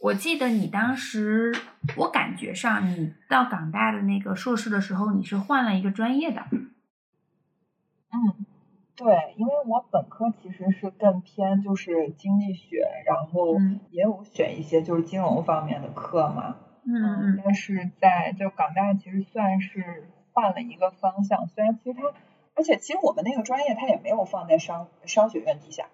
[0.00, 1.54] 我记得你当时，
[1.96, 6.42] 我感觉上你到港大的那个硕士的时候，你是换了一个专业的。
[6.52, 8.46] 嗯，
[8.94, 16.56] 对，因为我本科其实是更偏就是经济学，然后嗯也有选一些就是金融方面的课嘛。
[16.84, 22.12] 嗯嗯但是在就港大其实算是换了一个方向，虽然其实它，
[22.54, 25.86] 而且其实我们那个专业它也没有放在商商学院底下，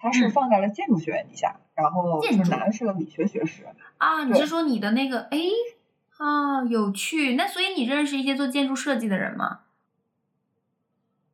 [0.00, 3.66] 它是嗯放在了建筑学院底下，然后建筑就拿的是个理学学士。
[3.98, 5.38] 啊，你是说你的那个哎
[6.18, 7.34] 啊有趣？
[7.34, 9.60] 那所以你认识一些做建筑设计的人吗？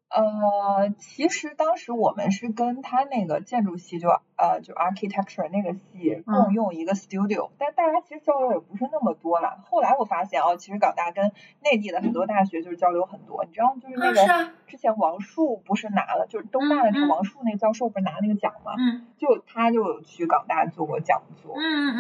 [0.09, 9.59] 呃，其实当时我们是跟他那个建筑系就呃就 architecture 那个系嗯共用一个 studio，、但大家其实交流也不是那么多了。
[9.69, 13.45] 后来我发现哦，其实港大跟内地的很多大学就是交流很多。
[13.45, 18.75] 你知道就是那啊，个、啊，之前王树不是拿了，就是东大的那个王树那个教授不是拿那个奖嘛？
[18.79, 21.57] 嗯就他就有去港大做过讲座，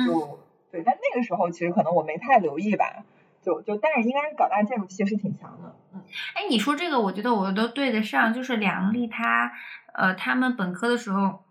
[0.06, 0.38] 就
[0.70, 3.04] 对，但那个时候其实可能我没太留意吧。
[3.46, 6.02] 就就，但是应该是港大建筑系是挺强的，嗯，
[6.34, 8.34] 哎，你说这个，我觉得我都对得上。
[8.34, 9.52] 就是梁丽她，
[9.94, 11.44] 呃，他们本科的时候，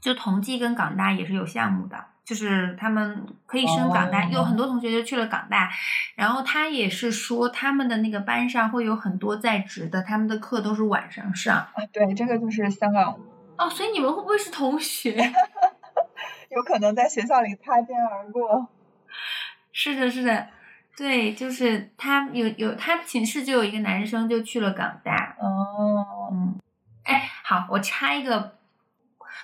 [0.00, 5.70] 就同济跟港大也是有项目的，就是他们可以升港大，哦有很多同学就去了港大。
[6.14, 11.54] 然后他也是说，他们的那个班上会有很多在职的，他们的课都是晚上上。
[11.54, 13.20] 啊，对，这个就是香港
[13.58, 15.14] 哦，所以你们会不会是同学？
[16.48, 18.68] 有可能在学校里擦肩而过。
[19.72, 20.48] 是的，是的，
[20.96, 26.58] 对，就是他有有他寝室就有一个男生就去了港大，哦，嗯，
[27.04, 28.56] 哎，好，我插一个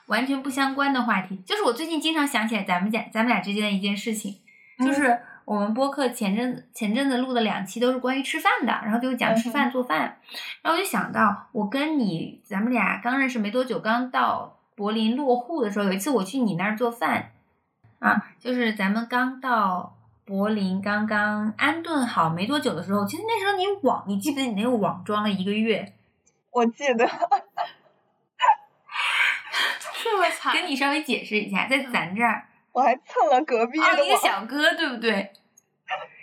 [0.07, 4.39] 完全不相关的话题，就是我最近经常想起来咱们俩咱们俩之间的一件事情，
[4.79, 4.87] 嗯。
[4.87, 10.17] 就是我们播客前阵子前阵子录的两期都是关于吃饭的，然后就讲吃饭做饭，
[10.63, 17.33] 然后我就想到我跟你咱们俩刚认识没多久，刚到柏林落户的时候，有一次我去你那儿做饭，
[17.99, 19.99] 啊，就是咱们刚到。
[20.25, 25.93] 柏林刚刚安顿好没多久的时候，其实那时候你网，你记不记得你那个网装了一个月？
[26.53, 27.07] 我记得，
[30.03, 35.33] 这么惨，跟你稍微解释一下，在咱这儿我还蹭了隔壁啊，一个，小哥，对不对？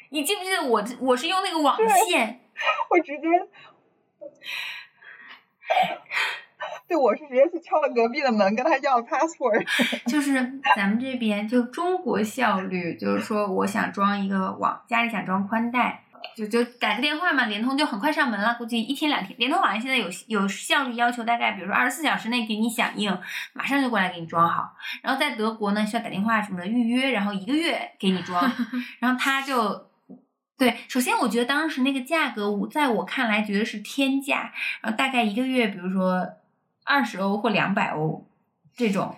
[0.10, 2.42] 你记不记得我我是用那个网线？
[2.90, 3.28] 我直接，
[6.90, 9.64] 对，我是直接去敲了隔壁的门，跟他要 password。
[10.10, 10.34] 就是
[10.76, 16.04] 咱们这边就中国效率，就是说我想装一个网，家里想装宽带，
[16.36, 19.38] 就就打个电话嘛，联通就很快上门了，估计一天两天。
[19.38, 23.16] 联通好像现在有有效率要求，大概比如说二十四小时内给你响应，
[23.54, 24.74] 马上就过来给你装好。
[25.04, 28.52] 然后在德国呢，需要打电话什么的预约，然后一个月给你装，
[29.00, 29.88] 然后他就。
[30.58, 36.28] 对，首先我觉得当时那个价格，我在我看来觉得是天价，然后大概一个月，比如说
[36.90, 38.26] 二十欧或两百欧
[38.76, 39.16] 这种，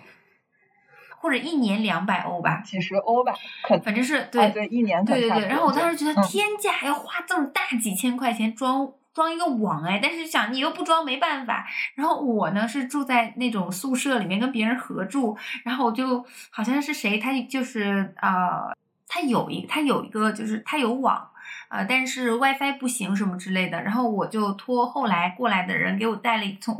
[1.16, 3.32] 或者一年两百欧吧，几十欧吧，
[3.62, 5.48] 可反正是对、啊对，一年对对对。
[5.48, 11.66] 然后我当时觉得嗯天价，要花这么大几千块钱装装一个网哎，但是想你又不装没办法。
[11.94, 18.76] 然后我呢是住在那种宿舍里面跟别人合住，然后我就好像是谁，他就是呃，
[19.08, 21.30] 他有一他有一个就是他有网。
[21.68, 26.76] 呃，但是 WiFi 不行什么之类的，然后我就托后来过来的人给我带了一从，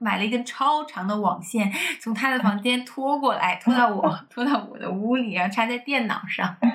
[0.00, 6.56] 买了一根超长的网线，从他的房间拖过来，拖到我 拖到我的屋里，然后插在电脑上。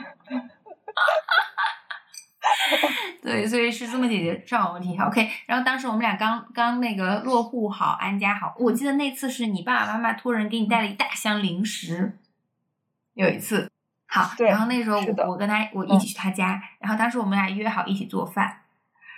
[3.23, 4.95] 对，所以是这么解决上网问题。
[4.99, 12.19] OK，然后当时我们俩刚刚那个落户好，安家好，我记得那次是你爸爸妈妈托人给你带了一大箱零食，
[13.15, 13.71] 有一次。
[14.07, 18.61] 好，然后那时候我我跟他我一起去他家，然后当时我们俩约好一起做饭，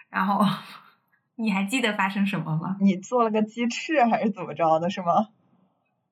[0.09, 0.43] 然后
[1.37, 2.77] 你还记得发生什么吗？
[2.81, 5.29] 你做了个鸡翅还是怎么着的，是吗？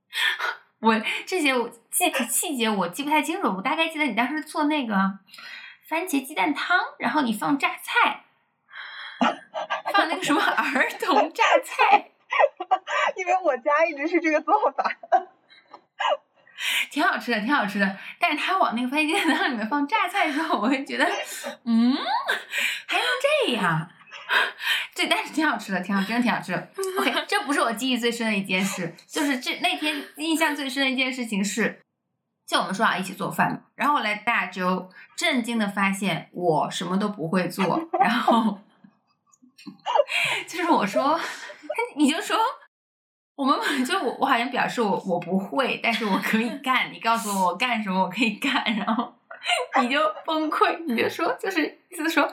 [0.80, 5.20] 我这些我细细节我记不太清楚，我大概记得你当时做那个
[5.88, 8.26] 番茄鸡蛋汤，然后你放榨菜，
[9.92, 12.12] 放那个什么 儿童榨菜，
[13.18, 14.92] 因为我家一直是这个做法。
[16.90, 17.98] 挺好吃的，挺好吃的。
[18.20, 21.06] 但是他往那个番茄鸡蛋汤里面放榨菜的时候，我会觉得，
[21.66, 21.94] 嗯，
[22.86, 23.06] 还能
[23.46, 23.90] 这样？
[24.96, 26.70] 对，但是挺好吃的，挺好，真的挺好吃的。
[27.00, 31.82] OK，这不是我记忆最深的一件事，就是这那天印象最深的一件事情是，
[32.48, 38.60] 就我们说好一起做饭，然后来大洲，震惊的发现我什么都不会做，然后
[40.48, 41.20] 就是我说，
[41.96, 42.38] 你就说。
[43.38, 46.90] 我们就我我好像表示我我不会，但是我可以干。
[46.94, 49.14] 你告诉我我干什么，我可以干，然后
[49.82, 52.32] 你就崩溃，你就说就是意思说，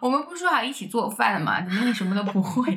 [0.00, 1.60] 我们不说好一起做饭的嘛？
[1.60, 2.72] 怎么你什么都不会？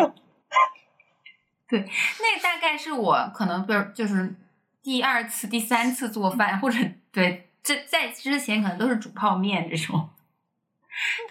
[1.68, 1.80] 对，
[2.20, 4.36] 那大概是我可能是就是
[4.84, 6.78] 第二次、第三次做饭，或者
[7.12, 10.10] 对这在之前可能都是煮泡面这种，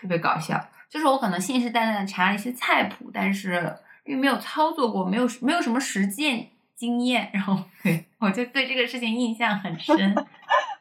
[0.00, 0.68] 特别搞笑。
[0.88, 3.76] 就是我可能信誓旦旦的查了一些菜谱，但是。
[4.06, 10.14] 因为没有操作过，没有没有什么实践经验，然后 对我就对这个事情印象很深。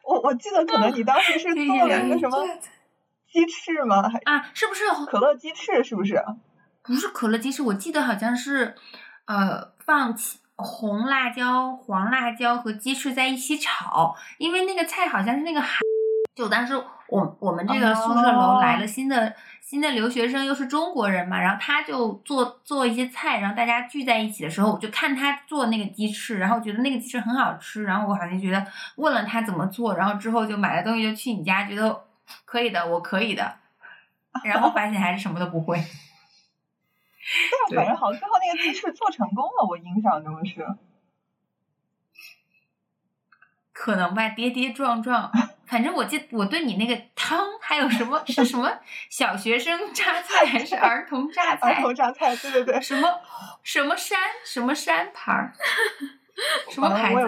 [0.06, 2.46] 我我记得可能你当时是做了一个什么
[3.30, 4.02] 鸡翅吗？
[4.24, 5.82] 啊，是不是可乐鸡翅？
[5.82, 6.22] 是不是？
[6.82, 8.74] 不是可乐鸡翅，我记得好像是
[9.26, 10.14] 呃放
[10.56, 15.80] 红辣椒、黄辣椒和鸡翅在一起炒，因为那个菜好像是那个海。
[16.34, 16.74] 就当时
[17.08, 19.34] 我我们这个宿舍楼来了新的。
[19.64, 32.04] 新的留学生又是中国人嘛，然后他就做做一些菜，然后大家聚在一起的时候，我就看他做那个鸡翅，然后觉得那个鸡翅很好吃，然后我好像觉得问了他怎么做，然后之后就买了东西就去你家，觉得
[32.44, 33.56] 可以的，我可以的，
[34.44, 35.82] 然后发现还是什么都不会。
[37.70, 40.66] 但 反正好像最后那个鸡翅做成功了，我印象中是。
[43.72, 45.32] 可能吧，跌跌撞撞。
[45.66, 48.70] 反正我记，我对你那个汤还有什么 是什么
[49.10, 51.72] 小学生榨菜还是儿童榨菜？
[51.74, 52.80] 儿童榨菜，对对对。
[52.80, 53.08] 什么
[53.62, 55.52] 什么山什么山牌儿？
[56.70, 57.20] 什么牌子？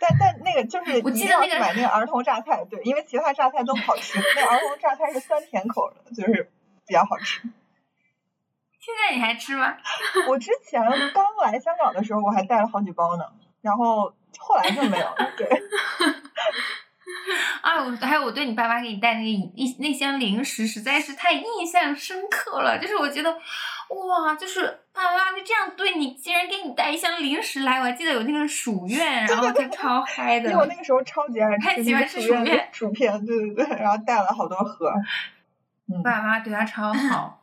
[0.00, 6.50] 但但那个就是我记得那个买那个儿童榨菜，对，因为其他榨菜都不好吃，那儿童榨菜是酸甜口的，就是
[6.86, 7.40] 比较好吃。
[8.82, 9.76] 现在你还吃吗？
[10.28, 10.82] 我之前
[11.14, 13.24] 刚来香港的时候，我还带了好几包呢，
[13.60, 15.48] 然后后来就没有了，对。
[17.62, 22.78] 啊，我还有我对你爸妈给你带那个一那箱零食，实在是太印象深刻了。
[22.78, 27.78] 就是我觉得，哇，就是爸妈就这样对你，竟然给你带一箱零食来。
[27.78, 30.56] 我还记得有那个薯片， 然后就超嗨的。
[30.58, 34.90] 我那个时候超级爱 吃，喜欢吃薯片，薯片，对对对，然后带了好多盒。
[35.92, 37.40] 嗯爸妈对他超好。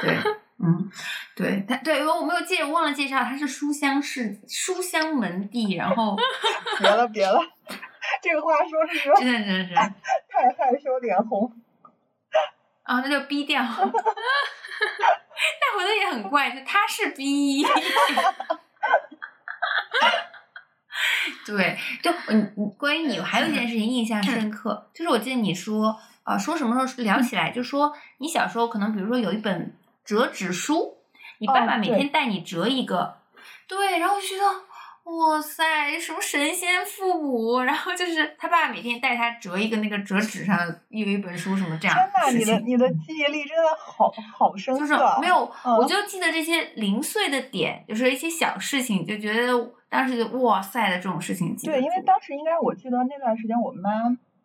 [0.00, 0.16] 对，
[0.58, 0.90] 嗯，
[1.34, 6.16] 对他，对我没有介忘了介绍，他是书香世书香门第，然后
[6.78, 7.40] 别了别了。
[8.26, 9.74] 这个话说是说，真的真的
[10.28, 11.52] 太害羞脸红。
[12.82, 13.62] 啊，那就逼掉。
[13.62, 13.84] 但
[15.76, 17.64] 回头也很怪，就他是逼。
[21.44, 30.98] 对，就嗯嗯，关于你还有一件事情印象深刻，就是我记得你说啊，说什么时候聊起来，就说你小时候可能比如说有一本折纸书，
[31.38, 33.18] 你爸爸每天带你折一个，
[33.68, 34.65] 对，然后就觉得。
[35.06, 37.60] 哇塞，什么神仙父母？
[37.60, 41.96] 然后就是他爸爸每天带他折一个那个折纸上有一本书什么这样。
[41.96, 44.80] 天呐，你的你的记忆力真的好好深刻。
[44.80, 51.56] 就是没有，我就记得这些零碎的点，就是一些小事情，就觉得当时就哇塞的这种事情。
[51.56, 53.90] 对，因为当时应该我记得那段时间我妈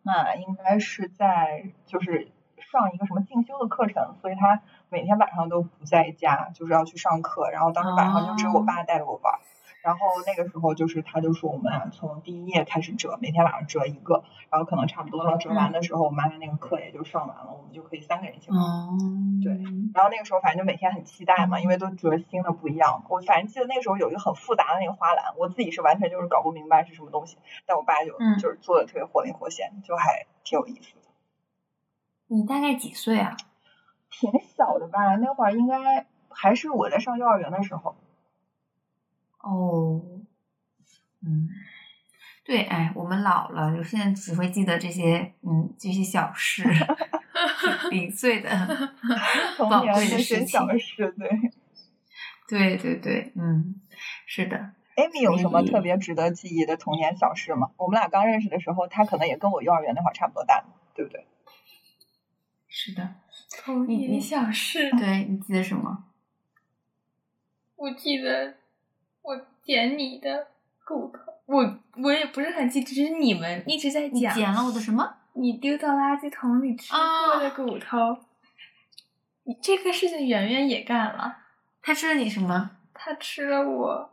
[0.04, 2.28] 妈应该是在就是
[2.70, 9.34] 上一个什么进修的课程，所以她每天晚上都不在家，就是要去上课，然后当时晚上就只有我爸带着我玩。
[9.82, 18.60] 然后那个时候就是，他就说我们俩从第一页开始折，每天晚上折一个，然后可能差不多到折完的时候，我妈妈那个课也就上完了，我们就可以三个人一起玩。
[19.42, 19.52] 对，
[19.92, 23.04] 然后那个时候反正就每天很期待嘛，因为都折新的不一样。
[23.08, 31.02] 我反正记得那个时候有一个很复杂的那个花篮，我自己是完全就是搞不明白是什么东西，但我爸就就是做的特别活灵活现，就还挺有意思的。
[32.28, 33.36] 你大概几岁啊？
[34.10, 37.96] 挺小的吧，那会儿应该还是我在上幼儿园的时候。
[39.42, 40.00] 哦，
[41.24, 41.48] 嗯，
[42.44, 46.62] 对，哎，我们老了，就现在只会记得这些，嗯，这些小事，
[47.90, 48.50] 零碎的
[49.58, 50.60] 宝贵的事情，
[52.48, 53.80] 对，对对对，嗯，
[54.26, 54.72] 是的。
[54.96, 57.70] Amy 有什么特别值得记忆的童年小事吗？
[57.78, 60.62] 我们俩刚认识的时候，他可能也跟我幼儿园那会儿差不多大，
[60.94, 61.26] 对不对？
[62.68, 63.14] 是的，
[63.64, 64.90] 童年小事。
[64.92, 66.04] 对你记得什么？
[67.76, 68.61] 我记得。
[69.22, 70.48] 我捡你的
[70.84, 75.14] 骨头，我我也不是很记，只是你们一直在你讲，捡了我的什么？
[75.34, 78.18] 你丢到垃圾桶里吃过的骨头。
[79.44, 81.36] 你这个事情圆圆也干了，
[81.80, 82.72] 他吃了你什么？
[82.94, 84.10] 他吃了我，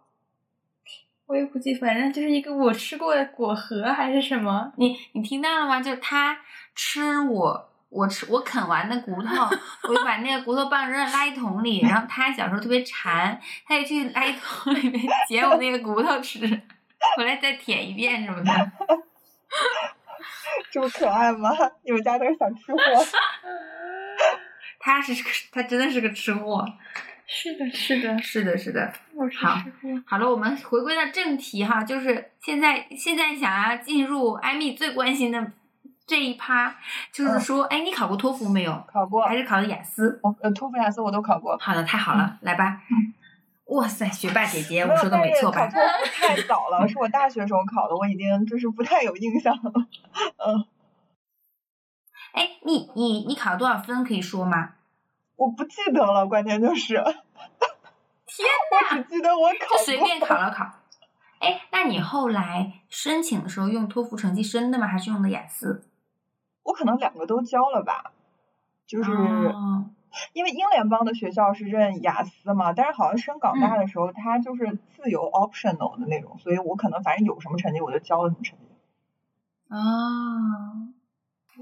[1.27, 4.71] 我也不记，反正就是一个我吃过的果核还是什么。
[4.77, 5.81] 你你听到了吗？
[5.81, 6.39] 就是他
[6.73, 9.49] 吃我，我吃我啃完的骨头，
[9.89, 11.81] 我就把那个骨头棒扔到垃圾桶里。
[11.81, 16.39] 然后他小时候特别馋，他就去垃圾桶里面 捡我那个骨头吃，
[17.17, 18.71] 回来再舔一遍什么的。
[20.71, 21.49] 这么可爱吗？
[21.83, 22.79] 你们家都是小吃货。
[24.79, 26.65] 他是个，他真的是个吃货。
[27.25, 28.93] 是的，是的， 是的，是的。
[29.15, 30.03] 好吃货。
[30.05, 35.51] 好了，我们回归到正题哈，就是现在现在想要进入艾米最关心的
[36.09, 36.75] 这一趴，
[37.13, 38.83] 就是说，哎，你考过托福没有？
[38.91, 40.19] 考过，还是考的雅思？
[40.23, 41.55] 我呃托福、雅思我都考过。
[41.59, 42.81] 好的，太好了，来吧。
[43.65, 45.67] 哇塞，学霸姐姐，我说的没错吧？
[45.67, 49.71] 考托福太早了，是我大学时候考的，我已经就是不太有印象了。
[49.71, 50.65] 嗯，
[52.33, 54.71] 哎，你你你考了多少分可以说吗？
[55.35, 56.95] 我不记得了，关键就是，
[58.25, 59.77] 天 我只记得我考。
[59.77, 60.65] 就随便考了考。
[61.37, 64.87] 哎，那你后来申请的时候用托福成绩申的吗？
[64.87, 65.85] 还是用的雅思？
[66.69, 68.13] 我可能两个都交了吧，
[68.85, 69.11] 就是。
[69.11, 69.91] 哦
[70.33, 78.65] 因为英联邦的学校是认雅思嘛，但是好像升港大的时候，它就是自由 optional 的那种，所以我可能反正有什么成绩我就交了什么成绩。
[79.69, 80.89] 哦，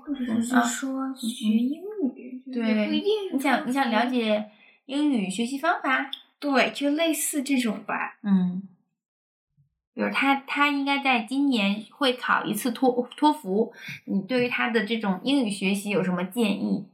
[0.02, 1.82] 或者是说学英
[2.16, 4.50] 语，嗯对不一定你想你想了解
[4.86, 6.10] 英语学习方法？
[6.40, 8.18] 对，就类似这种吧。
[8.24, 8.64] 嗯，
[9.98, 13.74] 比如他他应该在今年会考一次托托福，
[14.06, 16.88] 你对于他的这种英语学习有什么建议？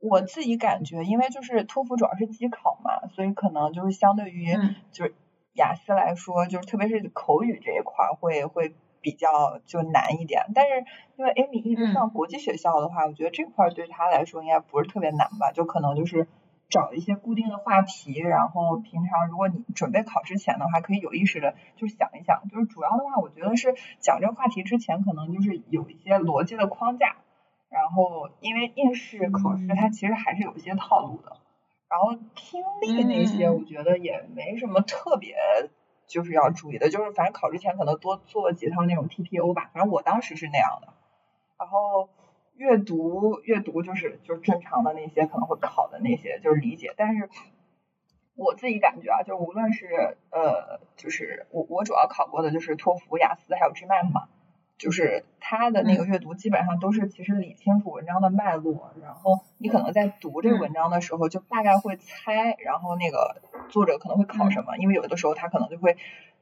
[0.00, 5.14] 我自己感觉，因为就是托福主要是机考嘛，所以可能就是相对于嗯就是
[5.54, 10.46] 雅思来说，就是特别是口语这一块儿会会比较就难一点。
[10.52, 10.84] 但是
[11.16, 16.26] 因为 Amy 一直嗯上国际学校的话，我觉得这块儿对他来说应该不是特别难吧，就可能就是
[16.68, 22.48] 找一些固定的话题，然后平常如果你准备考之前的话，可以有意识的就想一想。
[22.48, 27.16] 就是主要的话，我觉得是讲这个话题之前，可能就是有一些逻辑的框架。
[27.68, 31.36] 然后，因为应试考试它其实还是有一些套路的，
[31.88, 35.34] 然后听力那些我觉得也没什么特别
[36.06, 40.94] 就是要注意的，就是反正考之前可能多做几套那种 TPO 吧，反正我当时是那样的。
[41.58, 42.08] 然后
[42.56, 47.28] 阅读阅读就是就是正常的那些可能会考的那些就是理解，但是
[48.34, 54.28] 我自己感觉啊，就无论是呃就是我我主要考过的就是托福、雅思还有 GMAT 嘛。
[54.78, 65.96] 就是他的那个阅读基本上都是其实理清楚文章的脉络，然后你可能在读这个文章的时候就大概会猜，然后那个作者可能会考什么，因为有的时候他可能就会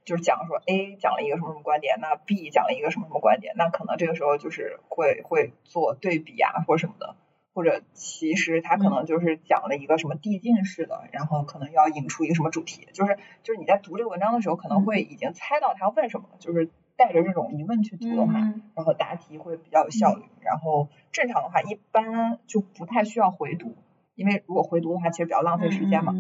[0.05, 7.14] 就是讲说 A 讲了一个什么什么观点，那 B 讲了一个什么什么观点，那可能这个时候就是会会做对比啊或什么的，
[7.55, 16.68] 或者其实他可能就是讲了一个什么递进式的，然后可能要引出一个什么主题，就是就是你在读这个文章的时候可能会已经猜到他要问什么，就是。
[16.97, 20.22] 带着这种疑问去读的话，嗯然后答题会比较有效率。
[20.40, 23.74] 然后正常的话，一般就不太需要回读，
[24.14, 26.14] 因为如果回读的话，其实比较浪费时间嘛。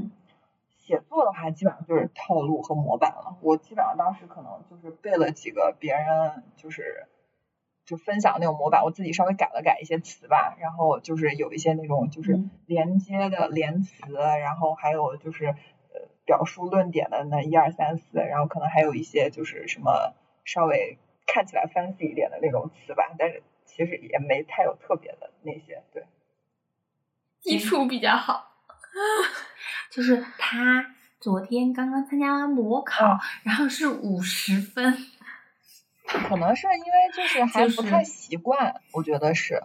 [0.78, 3.38] 写作的话，基本上就是套路和模板了。
[3.40, 7.06] 我基本上当时可能就是背了几个别人就是
[7.86, 15.54] 就分享那种模板，我自己稍微改了改一些词吧，然后就是有一些那种就是嗯连接的连词，然后还有就是呃
[16.26, 20.14] 表述论点的那一二三四，然后可能还有一些就是什么。
[20.44, 26.04] 稍微看起来 fancy 一点的那种词吧，但是其实也没太有特别的那些，对。
[27.40, 28.52] 基础比较好，
[29.90, 34.96] 就是他昨天刚刚参加完模考，嗯然后是五十分，
[36.06, 39.62] 可能是因为就是还不太习惯，我觉得是，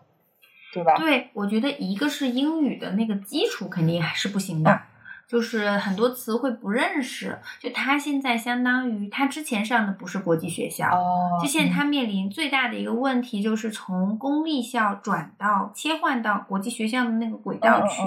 [0.74, 0.96] 对吧？
[0.98, 4.72] 对，我觉得一个是英语的那个基础肯定还是不行的。
[4.72, 4.82] 嗯
[5.30, 18.02] 就是很多词汇不认识，就他现在相当于他之前上的不是国际学校，哦，就现在他面临最大的一个问题就是从公立校转到切换到国际学校的那个轨道去，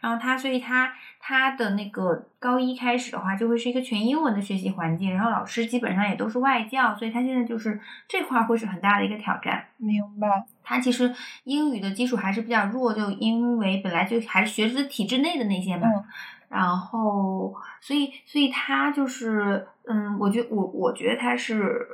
[0.00, 0.90] 然后他所以他
[1.20, 9.66] 他的那个高一开始的话就会是一个全英文的学习环境，然后老师基本上也都是外教，所以他现在就是这块儿会是很大的一个挑战。
[9.76, 10.46] 明白。
[10.62, 15.86] 他其实英语的基础还是比较弱，就因为本来就还是学的体制内的那些嘛。
[15.88, 16.04] 嗯
[16.54, 21.84] 然后，所以，所以他就是，嗯，我觉我我觉得他是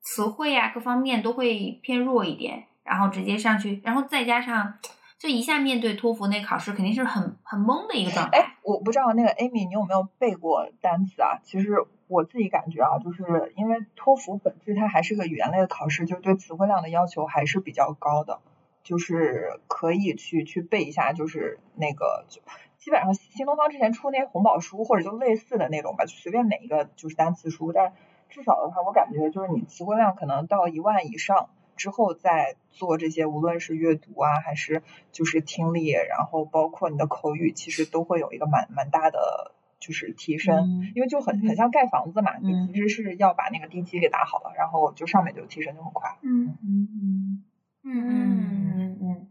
[0.00, 4.74] 词汇啊各方面都会偏弱一点，然后直接上去，然后再加上
[5.16, 8.38] 就一下面对托福那考试，肯定是很很懵的一个状态。
[8.38, 11.38] 哎，我不知道那个 Amy 你有没有背过单词啊？
[11.44, 11.76] 其实
[12.08, 18.40] 我自己感觉啊，就是因为托福本质它还是个语言类的考试，就是对词汇量的要求还是比较高的，
[18.82, 22.42] 就是可以去去背一下，就是那个就
[22.80, 27.92] 基本上新东方之前出那些红宝书或者就类似的那种吧，就随便哪一个就是单词书，但
[28.28, 39.54] 至少的话，我感觉就是你词汇量可能到一万以上之后再做这些，无论是阅读啊还是就是听力，然后包括你的口语，其实都会有一个蛮蛮大的。
[39.80, 46.18] 就是提升，嗯因为就很很像盖房子嘛，嗯你其实是要把那个地基给打好了，然后就上面就提升就很快。
[46.20, 47.44] 嗯嗯嗯
[47.82, 49.29] 嗯嗯，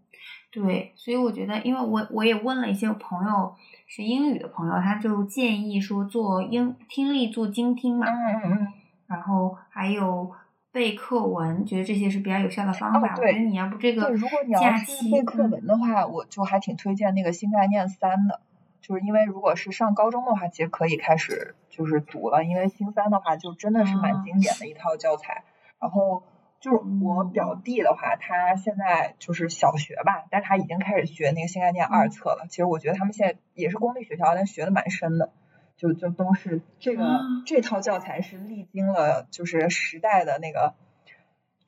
[0.51, 3.55] 对，所以我觉得，因为我我也问了一些朋友
[3.87, 8.67] 学英语的朋友，他就建议说做英听力做精听嘛，嗯嗯嗯，
[9.07, 10.31] 然后还有
[10.71, 13.15] 背课文，觉得这些是比较有效的方法。
[13.17, 18.41] 我觉得你要不这个对，如果你要假是期背课嗯文的话，我就还挺推荐那个新概念三的，
[18.81, 25.43] 就是因为如果是上高中的话，其实可以开始就是读了，因为新三的话就真的是蛮啊经典的一套教材。
[25.79, 26.23] 然后
[26.59, 32.47] 就是我嗯表弟的话，他现在就是小学吧，但他已经开始学那个新概念二嗯册了。
[32.49, 35.31] 其实我觉得他们现在也是公立学校，但学的蛮深的。
[35.77, 40.75] 就就都是这个、啊这套教材是历经了就是时代的那个，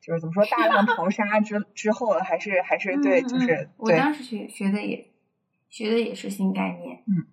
[0.02, 5.06] 就是怎么说大浪淘沙之之后，还是还是对，就是对，我当时学学的也
[5.70, 7.24] 学的也是新概念，嗯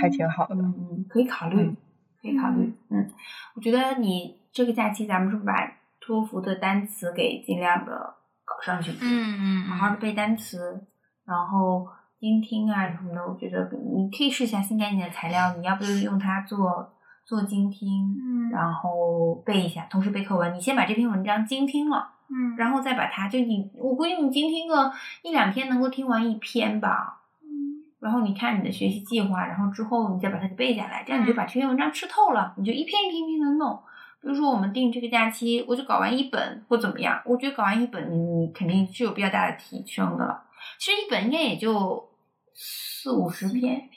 [0.00, 0.56] 还挺好的。
[0.56, 1.76] 嗯嗯，可以考虑，嗯
[2.20, 3.08] 可以考虑，嗯，
[3.54, 8.90] 我觉得你这个假期咱们是不是把托福的单词给尽量的搞上去？
[9.00, 10.84] 嗯嗯好好的背单词，
[11.24, 11.86] 然后
[12.18, 16.92] 音听啊什么的，我觉得你可以试一下新概念的材料，你要不就用它做
[17.24, 20.52] 做精听，嗯然后背一下，同时背课文。
[20.54, 24.92] 你先把这篇文章精听了，嗯然后再把它就你，我估计你精听个
[25.22, 27.20] 一两天能够听完一篇吧。
[27.42, 33.80] 嗯然后你看你的学习计划，然后之后你再把它给背下来，这样你就嗯把这篇文章吃透了，你就一篇一篇一篇的弄。
[34.22, 40.44] 比如说我们定这个假期，我就搞完一本或怎么样，我觉得搞完一本你你肯定是有比较大的提升的了。
[40.78, 42.08] 其实一本应该也就
[42.54, 43.88] 四五十篇，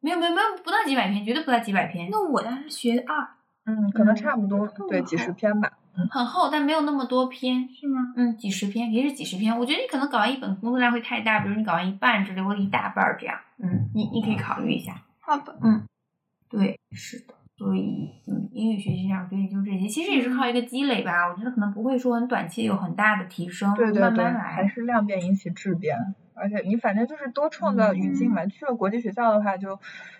[0.00, 3.28] 没有没有没有不到几百篇，绝对不到几百篇，那我当时学二
[3.66, 5.72] 嗯，可能嗯差不多，对，几十篇吧。
[5.96, 7.68] 嗯，很厚，但没有那么多篇。
[7.68, 8.12] 是吗？
[8.16, 9.58] 嗯，几十篇，也是几十篇。
[9.58, 13.38] 我觉得你可能搞完一本工作量会太大，比如你搞完一半之类，或者一大半儿这样。
[13.58, 15.02] 嗯，你你可以考虑一下。
[15.20, 15.58] 好的。
[15.62, 15.82] 嗯。
[16.50, 17.34] 对，是的。
[17.56, 19.86] 所以，嗯，英语学习上，我觉得也就这些。
[19.86, 21.28] 其实也是靠一个积累吧。
[21.28, 24.40] 我觉得可能不会说很短期有很大的提升，对对对，慢慢来。
[24.40, 25.96] 还是量变引起质变，
[26.34, 28.44] 而且你反正就是多创造语境嘛。
[28.46, 29.78] 去了国际学校的话，就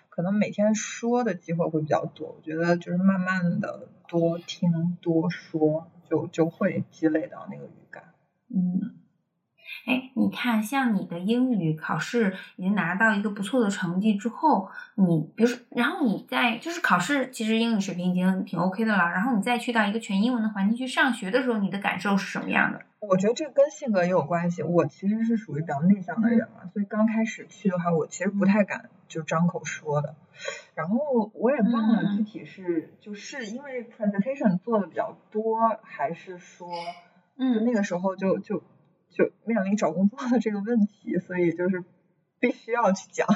[0.09, 2.37] 可能每天说的机会会比较多。
[2.37, 8.05] 我觉得就是慢慢的多听多说，就就会积累到那个语感。
[8.55, 8.95] 嗯，
[9.87, 22.81] 哎，你看，像你的英语考试已经拿到一个不错的成绩之后，你比如说，然后你在就是考试，其实英语水平已经挺 OK 的了，然后你再去到一个全英文的环境去上学的时候，你的感受是什么样的？
[23.01, 24.63] 我觉得这跟性格也有关系。
[24.63, 30.15] 我其实是属于比较内向的人嘛，所以刚开始去的话，我其实不太敢就张口说的。
[30.75, 36.75] 然后我也忘了嗯具体是就是因为 presentation 做的比较多，还是说就
[37.37, 38.63] 嗯那个时候就就
[39.15, 41.85] 就面临找工作的这个问题，所以就是
[42.41, 43.27] 必须要去讲，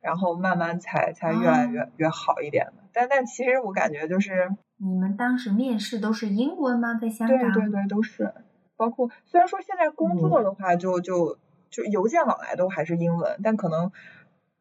[0.00, 2.82] 然后慢慢才才越来越、越好一点的。
[2.92, 6.98] 但但其实我感觉就是你们当时面试都是英文吗？
[7.00, 7.38] 在香港？
[7.38, 8.34] 对对对，都是，
[8.76, 11.38] 包括虽然说现在工作的话就，就
[11.70, 13.92] 就邮件往来都还是英文，但可能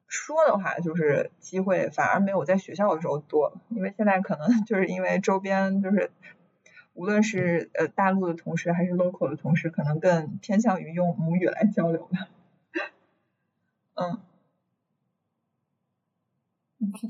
[0.07, 6.11] 说的话就是机会反而没有在学校的时候多了，因为现在可能就是因为周边就是
[6.95, 12.27] 无论是呃大陆的同事还是 local 的同事，可能更偏向于用母语来交流吧。
[13.93, 14.21] 嗯，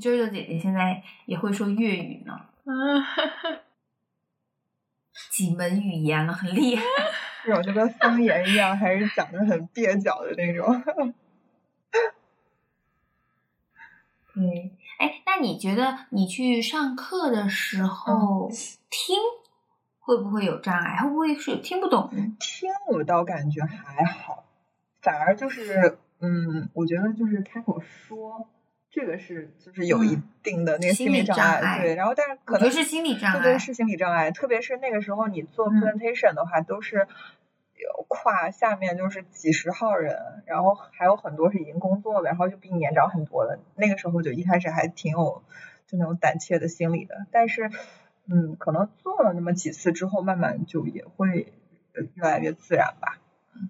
[0.00, 3.02] 啾姐姐现在也会说粤语呢，嗯，
[5.32, 6.82] 几门语言了，很厉害。
[7.44, 10.82] 这种就跟方言一样，还是讲的很蹩脚的那种。
[14.34, 18.50] 嗯，哎，那你觉得你去上课的时候、
[18.90, 19.16] 听
[20.06, 20.98] 会不会有障碍？
[21.02, 22.08] 会不会是听不懂？
[22.38, 24.44] 听我倒感觉还好，
[25.02, 28.48] 反而就是，嗯，我觉得就是开口说，
[28.88, 33.42] 这个是就是有一嗯定的那个心理理障障碍对，然后但是可能是心理障碍。
[33.42, 37.08] 对对是心理障碍，特别是那个时候你做嗯 presentation 的话，都是
[37.74, 45.42] 有跨下面就是几十号人，然后还有很多是已经工作的，然后就比你年长很多的，那个时候就一开始还挺有
[45.88, 47.72] 就那种胆怯的心理的，但是
[48.28, 51.52] 嗯，可能做了那么几次之后，慢慢就也会
[51.94, 53.18] 呃越来越自然吧。
[53.54, 53.68] 嗯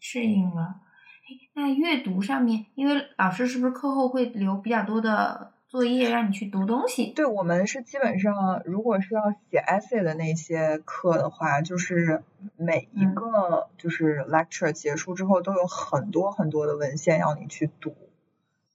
[0.00, 0.80] 适应了。
[1.26, 7.12] 哎，那阅读上面，因为老师是不是课后会留比较多的作业，让你去读东西。
[7.12, 12.22] 对我们是基本上，如果是要写 essay 的那些课的话，就是
[12.56, 17.94] 每一嗯个就是 lecture 结束之后，都有很多很多的文献要你去读，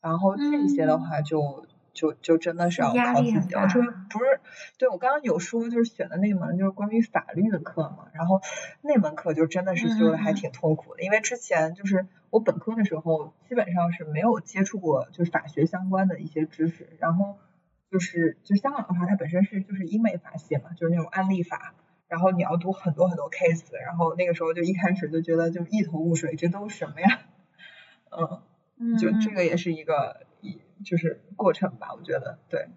[0.01, 1.65] 然后这些的嗯话就。
[1.93, 4.05] 就就真的是要靠自己了，特别大。
[4.09, 4.39] 不是，
[4.77, 8.41] 对我刚刚有说就是选的那门就是关于法律的课嘛，然后
[8.81, 17.37] 那门课就真的是修的还挺痛苦的，因为之前就是我本科的时候基本上是没有接触过就是法学相关的一些知识，然后
[17.91, 21.73] 就是就香港的话，它本身是就是英美法系嘛，就是那种案例法，
[22.07, 27.19] 然后你要读很多很多 case，然后那个时候就一开始就觉得就一头雾水，这都是什么呀？
[28.11, 28.41] 嗯，
[28.77, 30.28] 嗯，就嗯这个也是一个一
[30.83, 32.69] 就是过程吧，我觉得对。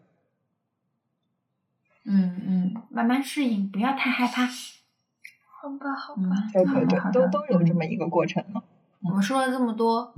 [2.04, 4.46] 嗯嗯，慢慢适应，不要太害怕。
[4.46, 8.62] 好吧，好嗯吧，对对对都都有这么一个过程呢。
[9.02, 10.12] 我们说了这么多，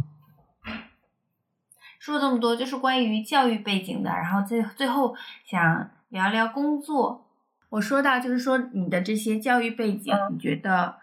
[1.98, 4.10] 说了这么多，就是关于教育背景的。
[4.10, 5.14] 然后最最后
[5.44, 7.28] 想聊聊工作。
[7.68, 10.96] 我说到就是说你的这些教育背景，嗯你觉得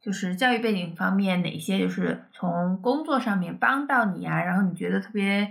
[0.00, 4.42] 就是教育背景方面哪些就是从工作上面帮到你啊？
[4.42, 5.50] 然后你觉得特别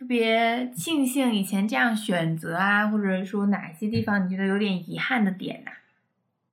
[0.00, 5.72] 特别庆幸以前这样选择啊，或者说哪些地方你觉得有点遗憾的点呐、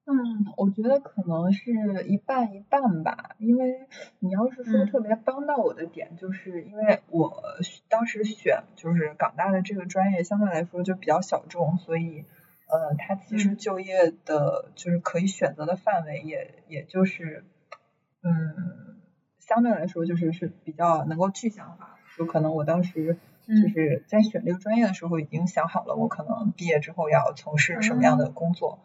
[0.04, 1.72] 嗯，我觉得可能是
[2.10, 3.88] 一半一半吧，因为
[4.20, 7.41] 你要是说嗯特别帮到我的点，就是因为我
[7.88, 12.26] 当时选就是港大的这个专业相对来说就比较小众，所以
[12.68, 17.45] 呃，它其实嗯就业的就是可以选择的范围也也就是
[18.24, 18.98] 嗯，
[19.39, 23.18] 相对来说就是是比较能够具象化，就可能我当时。
[23.48, 28.80] 就嗯是在选这个专业的时候，已经想好了我可能毕业之后要从事什么样的工作，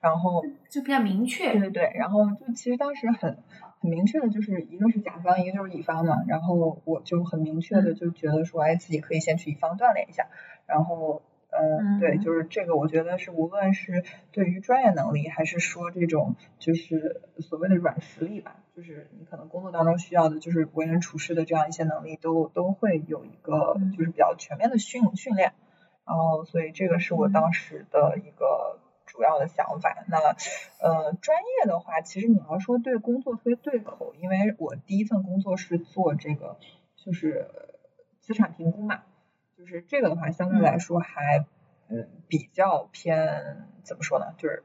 [0.00, 1.52] 然后就比较明确。
[1.52, 3.38] 对对对，然后就其实当时很
[3.80, 6.22] 很明确的，就是一个是甲方，一个就是乙方嘛。
[6.28, 10.28] 然后我就很明确的嗯就觉得说，哎，自己可以先去乙方锻炼一下。
[10.66, 11.22] 然后，
[11.56, 25.52] 呃，对，嗯就是这个，我觉得是无论是对于专业能力，还是说这种就是所谓的软实力吧，就是你可能工作当中需要的，就是为人处事的这样一些能力，都都会有一个嗯就是比较全面的训训练。
[26.06, 30.04] 然后，所以这个是我嗯当时的一个主要的想法。
[30.08, 30.18] 那
[30.82, 36.58] 呃，专业的话，其实你要说对工作特别对口，因为我第一份工作是做这个
[36.96, 37.46] 就是
[38.20, 39.02] 资产评估嘛，
[39.64, 41.46] 就是这个的话，相对来说还
[41.88, 44.62] 嗯比较偏怎么说呢，就是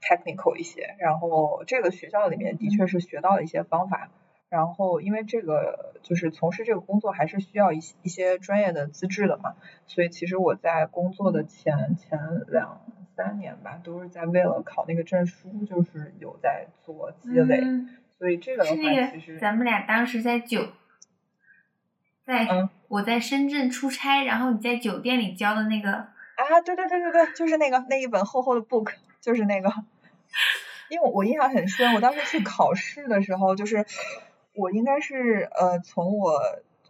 [0.00, 0.94] technical 一些。
[0.98, 4.10] 然后这个学校里面的确是学到了一些方法。
[4.48, 9.54] 然后，因为这个就是从事这个工作还是需要一些一些专业的资质的嘛，
[9.86, 12.18] 所以其实我在工作的前前
[12.48, 12.80] 两
[13.14, 17.60] 三年吧，都是在为了考那个证书，就是有在做积累。
[17.60, 18.76] 嗯所以这个的话，
[19.12, 20.60] 其实个咱们俩当时在酒，
[22.30, 22.68] 在、嗯。
[22.88, 29.72] 我在深圳出差，然后你在酒店里教的那个，啊，对对对对对，就是那个那一本厚厚的 book，就是那个，
[30.88, 33.86] 因为我我印象很深，我当时去考试的时候，就是
[34.54, 36.40] 我应该是呃从我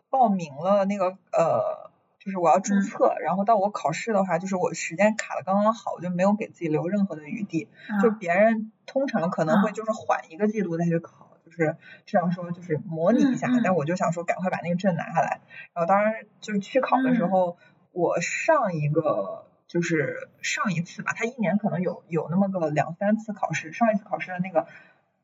[0.09, 2.81] 报名了那个呃，就是我要注嗯。
[2.81, 8.01] 册，然后到我考试的话，就是我时间卡的刚刚好，我就没有给自己留任何的余地，啊。
[8.01, 9.73] 就别人通常可能会啊。
[9.73, 11.20] 就是缓一个季度再去考，
[11.51, 11.77] 就是
[12.07, 15.41] 这样说就是模拟一下，但我就想说赶快把那个证拿下来。
[15.75, 17.59] 然后当然就是去考的时嗯候，
[17.93, 24.69] 我上一个就是上一次吧，他一年可能有有那么个两三次考试，上一次考试的那个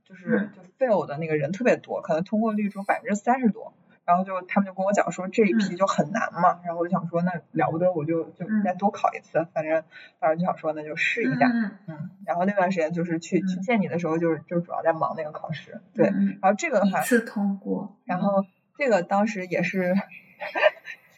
[0.04, 3.72] 就是嗯就 fail 的那个人特别多，可能通过率只有百分之三十多。
[4.06, 5.76] 然后就他们就跟我讲说这一批嗯。
[5.76, 8.62] 就很难嘛，然后我就想说那了不得，我就就嗯。
[8.62, 9.82] 再多考一次，反正
[10.20, 18.44] 当时就想说那就试一下，嗯嗯，然后那段时间就是去去嗯见你的时候，就是就主要在忙那个考试，对，嗯然后这个的话，一次通过，然后
[18.78, 19.94] 这个当时也是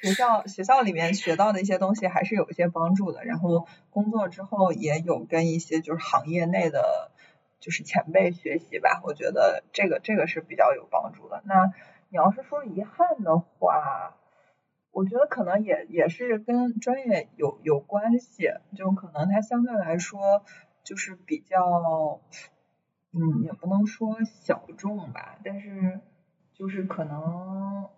[0.00, 3.24] 学校学校里面学到的一些东西，还是有一些帮助的。
[3.24, 7.10] 然后工作之后也有跟一些就是行业内的
[7.60, 11.42] 就是前辈学习吧，我觉得这个这个是比较有帮助的。
[11.44, 11.72] 那
[12.10, 14.16] 你要是说遗憾的话，
[14.90, 20.42] 我觉得可能也也是跟专业有有关系，就可能它相对来说
[20.84, 22.20] 就是比较，
[23.12, 26.00] 嗯，也不能说小众吧，但是
[26.54, 27.88] 就是可能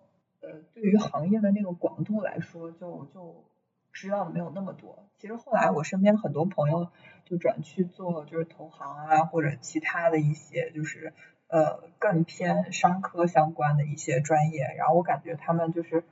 [0.41, 3.45] 呃，对于行业的那个广度来说，就就
[3.93, 5.07] 知道的没有那么多。
[5.17, 6.89] 其实后来我身边很多朋友
[7.25, 11.13] 就转去做就是投行啊，或者其他的一些就是
[11.51, 16.03] 呃更偏商科相关的一些专业，然后我感觉他们就是。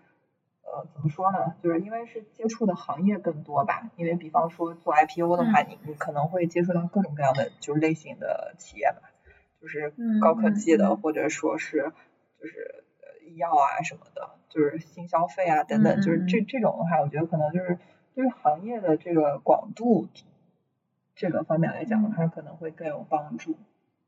[0.71, 1.55] 呃，怎么说呢？
[1.63, 3.89] 就是因为是接触的行业更多吧。
[3.95, 9.09] 因为比方说做 IPO 的话，嗯你你可能会接触到各种各样的就是类型的企业吧，
[9.59, 11.91] 就是嗯高科技的，或者说是
[12.39, 12.83] 就是
[13.25, 17.79] 医药啊什么的，就是新消费啊等等，嗯就是这嗯这种的话，我觉得可能就是
[18.13, 20.07] 对于行业的这个广度
[21.15, 23.57] 这个方面来讲的话，可能会更有帮助，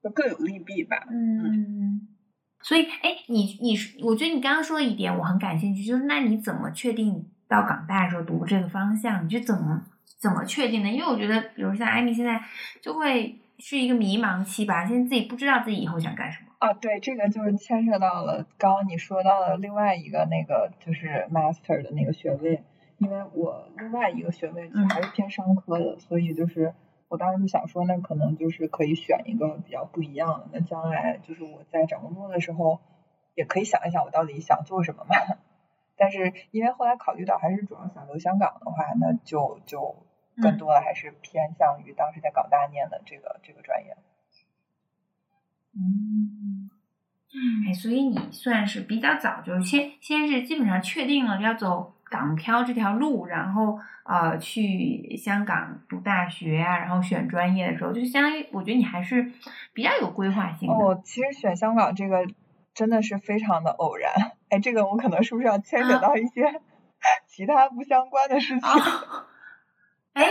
[0.03, 1.05] 就各有利弊吧。
[1.09, 2.07] 嗯，
[2.61, 9.25] 所以，哎，你你是，我觉得你刚刚说的一点我很感兴趣，就是那你怎么确定到港大的时候读这个方向？
[9.25, 9.83] 你是怎么
[10.19, 10.89] 怎么确定的？
[10.89, 12.41] 因为我觉得，比如像艾米现在
[12.81, 16.47] 就会是一个迷茫期吧，现在自己不知道自己以后想干什么。
[16.59, 22.63] 啊，对，这个就是牵涉到了刚刚你说到的另外一个那个就是 master 的那个学位，
[22.99, 26.71] 因为我另外一个学位其实还是偏商科的，所以就是
[27.12, 32.80] 我当时就想说，那可能就是可以选一个比较不一样的，那将来就是我在找工作的时候，
[33.36, 35.16] 也可以想一想我到底想做什么嘛。
[35.97, 39.97] 但是因为后来考虑到还是主要想留香港的话，那就就
[40.41, 43.97] 更嗯多的还是偏向于当时在港大念的这个这个专业。
[45.76, 46.70] 嗯，
[47.68, 59.32] 哎，所以你算是比较早就先先是基本上确定了要走港漂这条路，然后呃去香港读大学啊，然后选专业的时候，就相当于我觉得你还是
[59.74, 60.76] 比较有规划性的。
[60.76, 62.28] 哦，其实选香港这个
[62.74, 64.12] 真的是非常的偶然。
[64.49, 66.62] 哎，这个我可能是不是要牵扯啊到一些
[67.28, 68.70] 其他不相关的事情？
[68.70, 69.28] 啊，
[70.14, 70.26] 哎，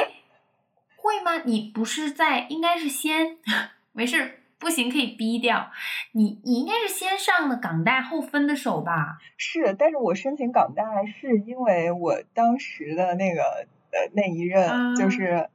[0.96, 1.42] 会吗？
[1.46, 3.38] 你不是在应该是先
[3.92, 5.70] 没事，不行可以逼掉。
[6.12, 9.18] 你你应该是先上的港大后分的手吧？
[9.36, 13.42] 是，但是我申请港大是因为我当时的那个
[13.90, 15.48] 呃那一任啊就是、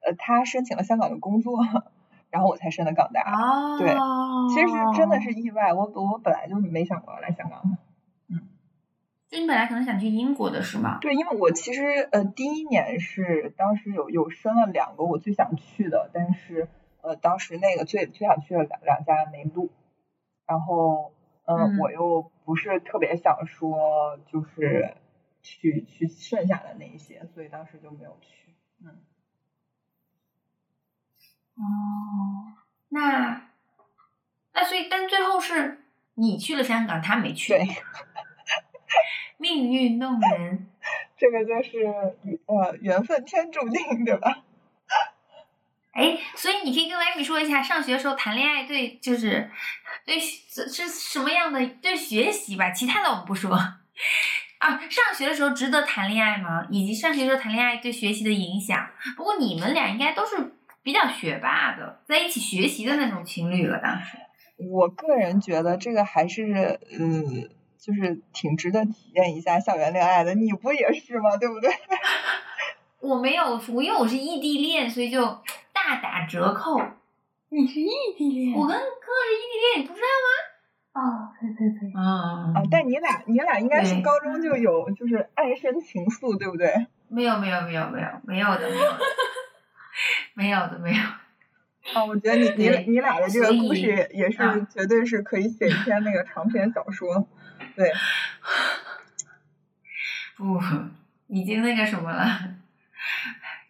[0.00, 1.58] 呃他申请了香港的工作，
[2.30, 3.20] 然后我才申的港大。
[3.22, 3.94] 哦，对
[4.52, 7.78] 其实是真的是意外，我我本来就没想过要来香港的。
[9.28, 10.98] 就你本来可能想去英国的是吗？
[11.00, 16.68] 对，因为我其实呃第一年是当时有有申了两个我最想去的，但是
[17.02, 19.70] 呃当时那个最最想去的两两家没录，
[20.46, 21.12] 然后
[21.44, 24.94] 呃、嗯我又不是特别想说就是
[25.42, 28.54] 去去剩下的那一些，所以当时就没有去。
[28.84, 29.02] 嗯，
[31.56, 32.54] 哦，
[32.88, 33.48] 那
[34.52, 35.84] 那所以，但最后是
[36.14, 37.52] 你去了香港，他没去。
[37.52, 37.66] 对，
[39.38, 40.68] 命运弄人。
[41.16, 41.86] 这个就是
[42.46, 44.44] 呃缘分天注定，对吧？
[45.92, 49.50] 哎，所以你可以跟艾米说一下，上学的时候谈恋爱对就是
[50.04, 53.54] 对是是什么样的对学习吧，其他的我们不说。
[53.54, 56.66] 啊，上学的时候值得谈恋爱吗？
[56.70, 58.88] 以及上学的时候谈恋爱对学习的影响？
[59.16, 64.16] 不过你们俩应该都是比较学霸的，在一起学习的那种情侣了，当时。
[64.70, 71.36] 我个人觉得这个还是嗯就是挺值得体验一下校园恋爱的，你不也是吗？
[71.36, 71.70] 对不对？
[73.00, 75.20] 我没有，我因为我是异地恋，所以就
[75.96, 76.80] 大打折扣。
[77.50, 78.56] 你是异地恋？
[78.58, 80.28] 我跟哥是异地恋，你不知道吗
[80.94, 82.52] 哦，对对对，吗？
[82.54, 86.86] 啊，但你俩你俩应该是高中就有就是暗生情愫，对不对？
[87.08, 88.98] 没有没有没有没有没有的没有的
[90.34, 91.02] 没有的没有。
[91.94, 97.28] 哦，我觉得你 你你俩的这个故事也也是啊绝对是可以写一篇那个长篇小说。
[97.76, 97.92] 对，
[100.36, 100.58] 不，
[101.28, 102.24] 已经那个什么了，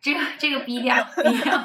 [0.03, 1.65] 这个这个逼掉逼掉。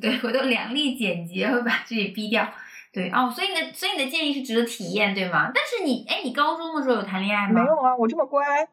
[0.00, 2.48] 对，回头量力简洁，会把自己逼掉。
[2.92, 5.50] 对哦，所以你的所以你的建议是值得体验，对吗？
[5.54, 7.62] 但是你哎，你高中的时候有谈恋爱吗？
[7.62, 8.68] 没有啊，我这么乖，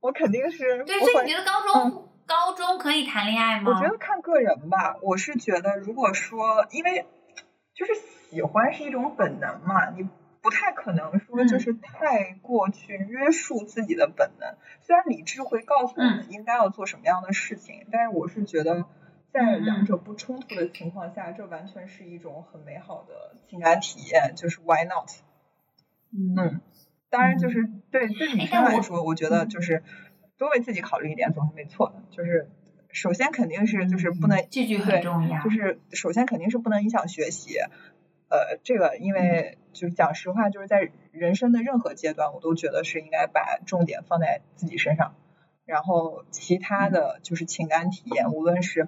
[0.00, 3.72] 我肯定是对，所以你觉得高中、高中可以谈恋爱吗？
[3.72, 7.04] 我觉得看个人吧，我是觉得如果说，因为
[7.74, 7.94] 就是
[8.30, 10.08] 喜欢是一种本能嘛，你
[10.44, 14.56] 不太可能说就嗯是太过去约束自己的本能。
[14.82, 18.84] 虽然理智会告诉我们应该要做什么样的事情，但是我是觉得
[19.32, 25.08] 在嗯两者不冲突的情况下，这完全是一种很美好的情感体验，就是 why not？
[26.12, 26.60] 嗯，
[27.08, 29.82] 当然就是对对女生来说，我觉得就是
[30.36, 32.02] 多为自己考虑一点总是没错的。
[32.10, 32.50] 就是
[32.92, 35.42] 首先肯定是就是不能这句很重要。
[35.42, 37.54] 就是首先肯定是不能影响学习。
[38.34, 45.14] 呃，这个因为就是讲实话，就是在人生的任何阶段，我都觉得是应该把重点放在自己身上，
[45.64, 48.82] 然后其他的就是情感体验，无论是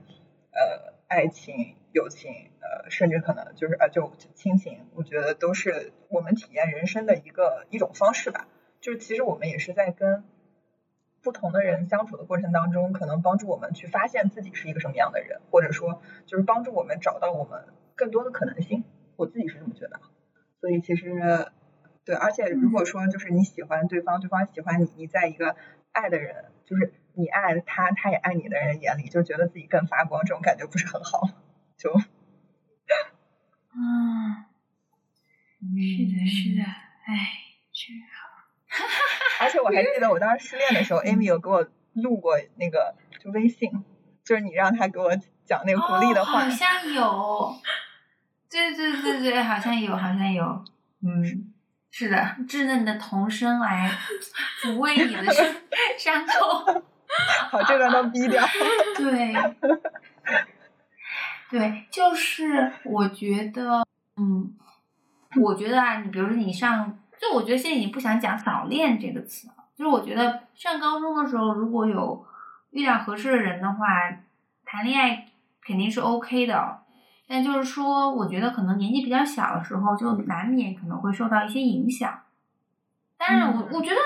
[0.51, 8.49] 呃爱情、友情，呃，甚至可能就是呃就亲情，我觉得都是我们体验人生的一个一种方式吧。
[8.81, 10.25] 就是其实我们也是在跟
[11.23, 18.85] 不同的人相处的过程当中，可能帮助我们去发现自己是一个什么样的人，或者说就是帮助我们找到我们更多的可能性。
[19.17, 20.01] 我自己是这么觉得。
[20.61, 21.51] 所以其实
[22.05, 25.57] 对，而且如果说就是你喜欢对方，对方喜欢你，你在一个
[25.93, 31.29] 爱的人，就是你爱他，他也爱你的人眼里，就觉得自己更发光，这种感觉不是很好？
[31.77, 32.01] 就啊，
[35.61, 37.43] 是的，是的，哎，
[37.73, 38.15] 真好。
[39.41, 43.71] 而且我还记得我当时失恋的时候，Amy 有给我录过那个就微信，
[44.25, 45.15] 就是你让他给我
[45.45, 46.41] 讲那个鼓励的话。
[46.41, 47.55] 哦好像有。
[48.51, 50.65] 对对对对，好像有，好像有。
[51.03, 51.53] 嗯，
[51.91, 52.17] 是的，
[52.49, 53.91] 稚嫩的童声来
[54.63, 55.47] 抚慰你的伤
[55.99, 56.83] 伤口。
[57.51, 58.45] 好，这段都逼掉。
[58.97, 59.35] 对，
[61.51, 63.87] 对，就是我觉得，
[64.17, 64.55] 嗯，
[65.41, 72.27] 我觉得啊，你比如说你上，就我觉得现在已经不想讲早恋这个词了，就是我觉得上高中的时候，如果有
[72.71, 73.87] 遇到合适的人的话，
[74.65, 75.27] 谈恋爱
[75.63, 76.83] 肯定是 OK 的。
[77.29, 82.21] 但就是说，我觉得可能年纪比较小的时候，就难免可能会受到一些影响。
[83.19, 83.97] 当然，我我觉得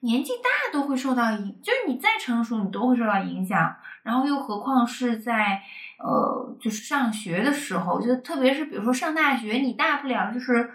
[0.00, 3.76] 年纪大都会受到影，就是你再成熟，你都会受到影响。
[4.02, 5.62] 然后又何况是在
[5.98, 10.72] 呃，就是上学的时候，就特别是比如说上大学，你大不了就是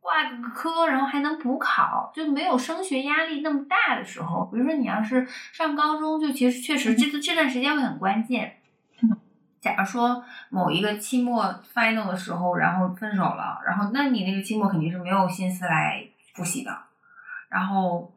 [0.00, 4.46] 挂个科，然后还能补考，就没有升学压力那么大的时候。
[4.52, 8.56] 比如说你要是上高中，就其实确实这这段时间会很关键。
[9.62, 16.04] 假如说某一个期末 final 的时候，然后分手了，然后那你那个期末肯定是没有心思来
[16.34, 16.76] 复习的，
[17.48, 18.12] 然后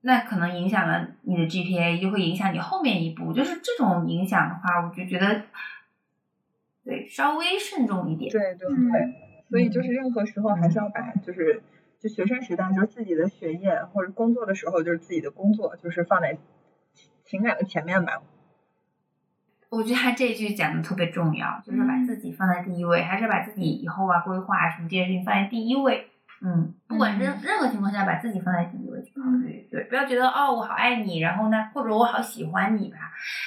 [0.00, 3.34] 那可能影响了你的 GPA，就会影响你后面一步。
[3.34, 5.42] 就是这种影响的话，我就觉得
[6.84, 8.32] 对稍微慎重一点。
[8.32, 11.62] 对对对，所以就是任何时候还是要把就是
[12.00, 16.38] 就学生时代就是自己的学业，或者工作的时候就是自己的工作，就是放在
[17.26, 18.22] 情感的前面吧。
[19.70, 26.08] 我觉得他这句讲的特别重要，就是把自己放在第一位，还是把自己以后啊规划什么这些事情放在第一位。
[26.42, 32.96] 嗯，不管任任何情况下，把自己放在第一位去考虑，对，不要觉得哦我好爱你，然后呢，或者我好喜欢你吧，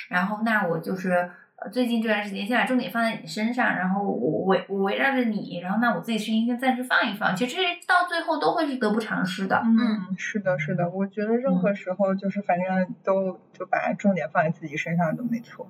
[0.10, 1.12] 然后那我就是
[1.56, 9.62] 呃最近这段时间先把重点放在你身上，然后我围我围绕着你，然后那我自己事情先暂时放一放，其实这到最后都会是得不偿失的。
[9.66, 15.70] 嗯，是的，是的，我觉得任何时候就是反正都就把重点放在自己身上都没错。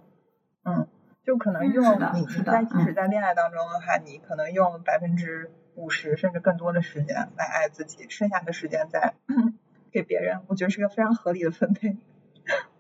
[0.64, 0.88] 嗯，
[1.24, 9.14] 就可能用你你在即使在恋爱当中的话，你可能用百分之五十甚至更多的时间来爱自己，剩下的时间再
[9.92, 11.98] 给别人，我觉得是个非常合理的分配。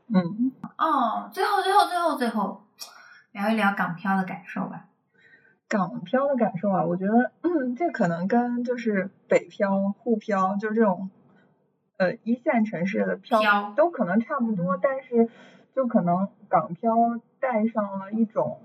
[0.07, 0.51] 嗯。
[0.77, 2.63] 哦，最后最后最后最后
[3.31, 4.87] 聊一聊港漂的感受吧。
[5.69, 11.09] 港漂的感受啊，我觉得、嗯、这可能跟就是北漂、沪漂，就是这种
[11.97, 15.29] 呃一线城市的漂漂都可能差不多，但是
[15.75, 16.95] 就可能港漂
[17.39, 18.61] 带上了一种，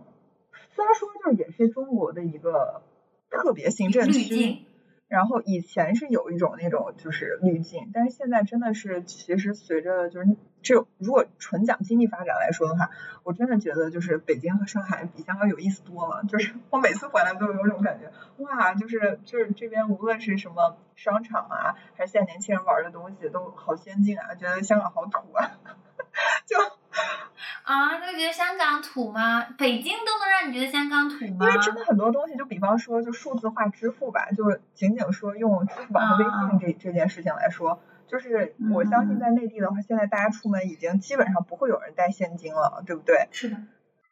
[0.75, 2.83] 虽然说就是也是中国的一个
[3.31, 4.65] 特别行政区，
[5.09, 12.91] 然后以前是有一种那种就是滤镜，但是现在真的是，其实随着就是这如果纯讲经济发展来说的话，
[13.23, 16.25] 我真的觉得就是北京和上海比香港有意思多了。
[16.29, 18.13] 就是我每次回来都有种感觉，
[18.45, 25.59] 哇，就是就是这边无论是什么商场啊，还是现在年轻人玩的东西都好先进啊，觉得香港好土啊，
[26.45, 26.57] 就
[27.65, 29.45] 啊，就觉得香港土吗？
[29.59, 31.47] 北京都能让你觉得香港土吗？
[31.47, 43.29] 因为真的很多东西，就比方说就数字化支付吧，就是仅仅说用支付宝和微信这这件事情来说，就是我相信在内地的话，现在大家出门已经基本上不会有人带现金了，对不对？
[43.31, 43.57] 是的，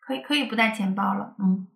[0.00, 1.66] 可以可以不带钱包了，嗯，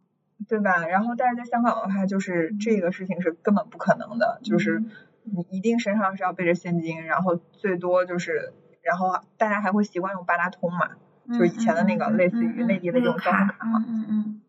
[0.49, 0.87] 对吧？
[0.87, 4.83] 然后但是在香港的话，就是这个事情是根本不可能的，就是
[5.25, 8.53] 你一定身上是要背着现金，然后最多就是，
[8.83, 10.91] 然后大家还会习惯用八达通嘛，
[11.29, 13.85] 就是以前的那个类似于内地的这种交通卡嘛。
[13.87, 14.43] 嗯嗯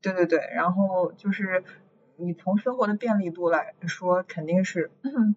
[0.00, 1.62] 对对对，然后就是
[2.16, 4.90] 你从生活的便利度来说，肯定是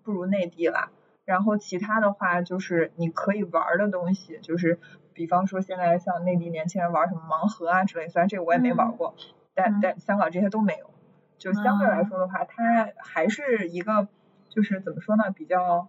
[0.03, 0.89] 不如内地啦。
[1.23, 4.79] 然后其他的话，就是你可以玩的东西，就是
[5.13, 9.13] 比方说现在像内地年轻人玩什么盲盒啊之类，虽然这个我也没玩过，
[9.53, 10.89] 但但香港这些都没有。
[11.37, 14.07] 就相对来说的话，它还是一个
[14.49, 15.87] 就是怎么说呢，比较。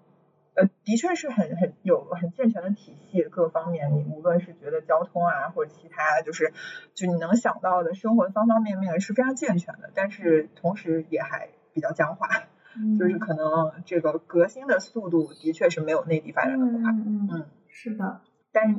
[0.57, 6.55] 呃，的确是很很有很健全的体系，各方面，你无论是觉得交通啊，或者其他，就是
[6.95, 12.27] 就你能想到的生活的方方面面是非常健全的，但是同时也还比较僵化，
[12.75, 18.77] 嗯，就是可能这个革新的速度的确是没有内地发展的快，嗯是的，但是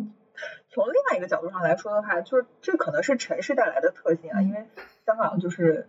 [0.72, 4.66] 从另外一个角度上来说的话，就是这可能是城市带来的特性啊，因为
[5.06, 5.88] 香港就是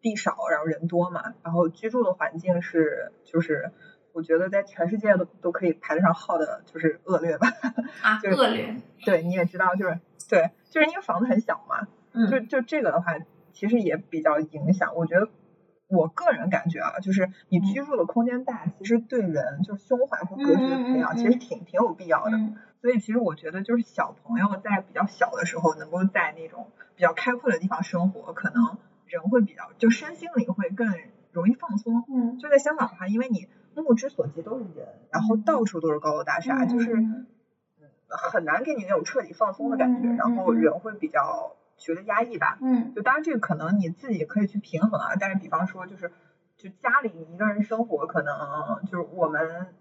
[0.00, 3.70] 地少，然后人多嘛，然后居住的环境是就是。
[4.16, 7.48] 我觉得在全世界都都可以排得上号的，就是恶劣吧。
[8.02, 10.00] 啊，就是恶劣，对，你也知道，就是
[10.30, 13.12] 对，就是因为房子很小嘛，嗯，就就这个的话，
[13.52, 14.94] 其实也比较影响。
[14.96, 15.28] 我觉得
[15.88, 22.38] 我个人感觉啊，就是你居住的空间大，其实对人就是胸怀和格局的培养，其实挺挺有必要的。
[22.38, 30.86] 嗯所以其实我觉得，就是小朋友在比较小的时候，能够在那种比较开阔的地方生活，可能人会比较就身心灵会更
[31.32, 32.04] 容易放放松。
[32.08, 33.48] 嗯，就在香港的话，因为你
[33.82, 37.26] 目之所及都是人，然后到处都是高楼大厦，就是嗯
[38.08, 42.58] 很难给你那种彻底放松的感觉，然后人会比较觉得压抑吧。
[42.60, 42.92] 嗯。
[42.94, 46.12] 就当然这个可能你自己可以去平衡啊，但是比方说就是
[46.56, 49.74] 就家里你一个人生活，可能就是我们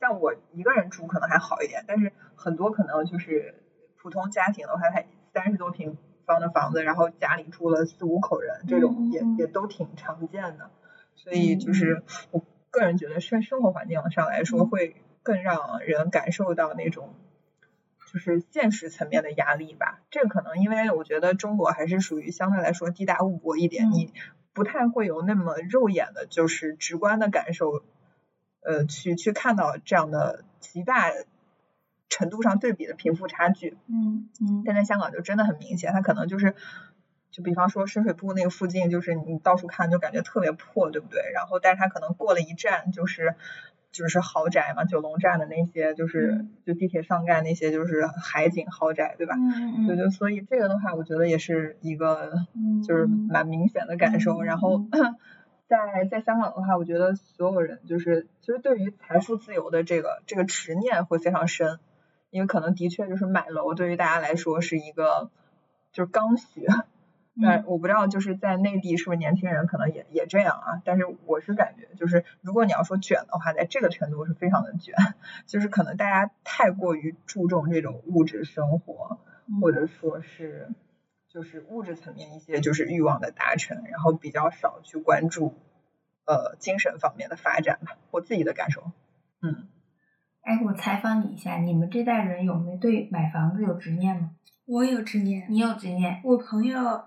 [0.00, 3.54] 像我一个人住可能还好一点，但是很多可能就是
[3.96, 10.70] 普通家庭的话，它三十多平方的房子，然后家里住了四五口人，这种也也都挺常见的，
[11.14, 12.42] 所以就是我
[12.74, 17.14] 个人觉得生生活环境上来说嗯会更让人感受到那种。
[18.12, 24.12] 就是现实层面的压力吧，这个可能因为我觉得中国还是属于相对来说地大物博一点，嗯你
[24.52, 27.82] 不太会有那么肉眼的，就是直观的感受，
[28.60, 31.10] 呃，去去看到这样的极大
[32.08, 33.76] 程度上对比的贫富差距。
[33.88, 36.54] 嗯嗯但在香港就真的很明显，它可能就是，
[37.34, 41.32] 就比方说深水埗那个附近，就是你到处看就感觉特别破，对不对？
[41.34, 43.34] 然后，但是它可能过了一站就是
[43.90, 49.34] 就是豪宅嘛，九龙站的那些就是、嗯就地铁上盖那些就是海景豪宅，对吧？
[49.36, 54.38] 嗯对对，所以这个的话，我觉得也是一个嗯就是蛮明显的感受。
[54.38, 54.84] 嗯然后
[55.66, 61.80] 在在香港的话，我觉得所有人就是其实对于财富自由的这个这个执念会非常深，
[62.30, 65.30] 因为可能的确就是买楼对于大家来说是一个
[65.92, 66.68] 就是刚需。
[67.42, 70.82] 但我不知道，就是在内地是不是年轻人可能也也这样啊？
[70.84, 74.94] 但是我是感觉，就是如果你要说卷的话，在这个程度是非常的卷，
[75.46, 79.18] 就是可能大家太过于注重这种物质生活，
[79.60, 80.68] 或者说是
[81.28, 85.54] 就是物质层面一些就是欲望的达成，然后比较少去关注
[86.26, 87.98] 呃精神方面的发展吧。
[88.12, 88.92] 我自己的感受，
[89.42, 89.66] 嗯，
[90.42, 94.30] 哎，我采访你一下，你们这代人有没有对买房子有执念吗？
[94.66, 97.04] 我有执念，你有执念我朋友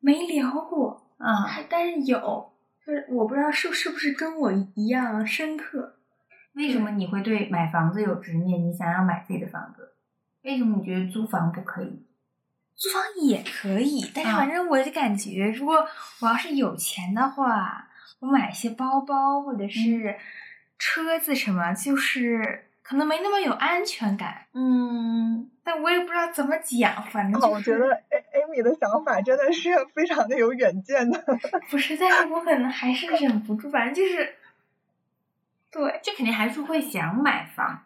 [0.00, 1.42] 没聊过，啊？
[1.42, 2.52] 还但是有，
[2.84, 5.96] 就是我不知道是是不是跟我一样深刻。
[6.54, 8.60] 为什么你会对买房子有执念？
[8.60, 9.92] 你想要买自己的房子？
[10.42, 12.06] 为什么你觉得租房不可以？
[12.74, 15.86] 租房也可以，但是啊反正我就感觉，如果
[16.20, 17.88] 我要是有钱的话，
[18.20, 20.16] 我买一些包包或者是
[20.78, 24.46] 车子什么，就是可能没那么有安全感。
[24.52, 31.24] 嗯，但我也不知道怎么讲，反正哦，就是、我觉得 A Amy 的想法真的是非常的有远见的。
[31.70, 34.34] 不是，但是我可能还是忍不住，反正就是，
[35.70, 37.84] 对，就肯定还是会想买房。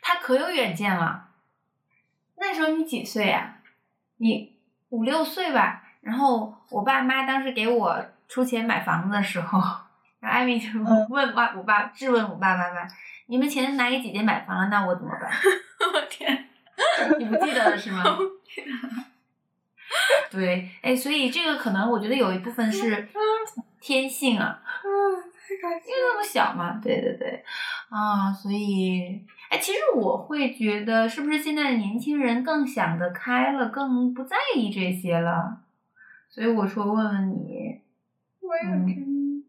[0.00, 1.28] 他可有远见了。
[2.38, 3.58] 那时候你几岁啊？
[4.16, 4.56] 你
[4.88, 5.84] 五六岁吧。
[6.00, 9.60] 然后我爸妈当时给我出钱买房子的时候，
[10.18, 12.88] 然后艾米就嗯问爸，我爸质问我爸妈妈
[13.26, 15.30] ：“你们钱拿给姐姐买房了，那我怎么办
[15.94, 16.48] 我天？
[17.18, 18.02] ”你不记得了是吗？
[20.30, 23.08] 对，哎，所以这个可能我觉得有一部分是
[23.80, 24.62] 天性啊。
[25.50, 27.44] 因为那么小嘛，对对对，
[27.90, 29.20] 啊，所以，
[29.50, 35.60] 哎，其实我会觉得，是不是现在的年轻人更想得开了，更不在意这些了？
[36.30, 37.80] 所以我说问问你，
[38.40, 39.44] 我有嗯。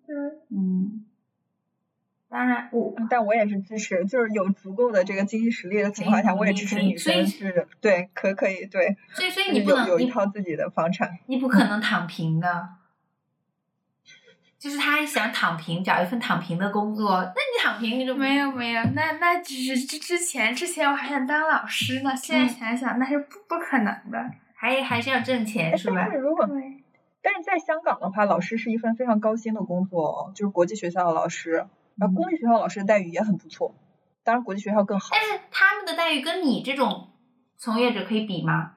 [0.51, 1.05] 嗯，
[2.33, 11.19] 当然我但我也是支持，就是有足够的这个经济实力的情况下，我也支持女生是，对，可可以，对，所以所以你不能你有一套自己的房产。
[11.27, 12.69] 你不可能躺平的，
[14.57, 24.31] 就是他想躺平，找一份躺平的工作，那你躺平你就没有没有，那那只是之之前之前我还想当老师呢，现在嗯想想那是不不可能的。
[24.55, 26.11] 还还是要挣钱哎是吧但？
[26.11, 26.55] 是如果对，
[27.21, 33.75] 但是在香港的话，老师是一份非常高薪的工作哦，就是国际学校的老师，然后公立学校老师的待遇也很不错，
[34.23, 35.09] 当然国际学校更好。
[35.11, 37.09] 但是他们的待遇跟你这种
[37.57, 38.75] 从业者可以比吗？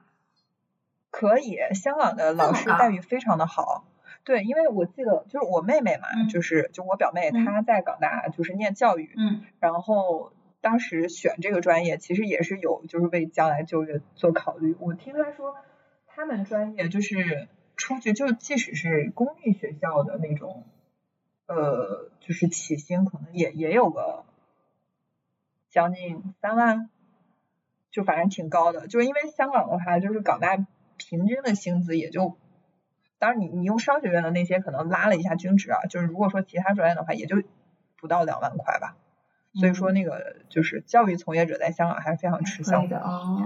[1.09, 3.85] 可以，香港的老师待遇非常的好。
[4.23, 14.75] 对，因为我记得就是我妹妹嘛，嗯就是就我表妹，嗯她在港大就是念教育，嗯然后当时选这个专业，其实也是有就是为将来就业做考虑。
[14.79, 15.55] 我听她说，
[16.07, 17.47] 他们专业就是
[17.77, 20.65] 出去就即使是公立学校的那种，
[21.47, 24.23] 呃，就是起薪可能也也有个
[25.69, 26.89] 将近三万，
[27.89, 28.87] 就反正挺高的。
[28.87, 30.55] 就是因为香港的话，就是港大
[30.97, 32.37] 平均的薪资也就。
[33.19, 37.41] 当然你，你用商学院的那些可能拉了一下均值啊，就是如果说其他专业的话，也就
[37.99, 38.95] 不到两万块吧。
[39.55, 43.41] 所以说，那个就是教育从业者在香港还是非常吃香的哦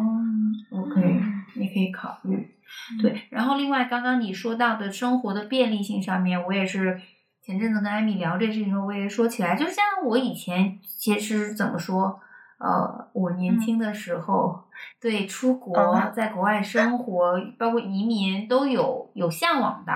[0.71, 1.21] ，OK，
[1.55, 2.53] 你可以考虑。
[3.01, 6.99] 对，然后另外刚刚你说到的生活的便利性上面，我也是
[7.41, 12.19] 前阵子跟艾米聊这事情的时候，我也说起来，就像我以前其实怎么说，
[12.59, 14.63] 呃，我年轻的时候、
[14.99, 19.91] 对出国、啊在国外生活，包括移民都有有向往的。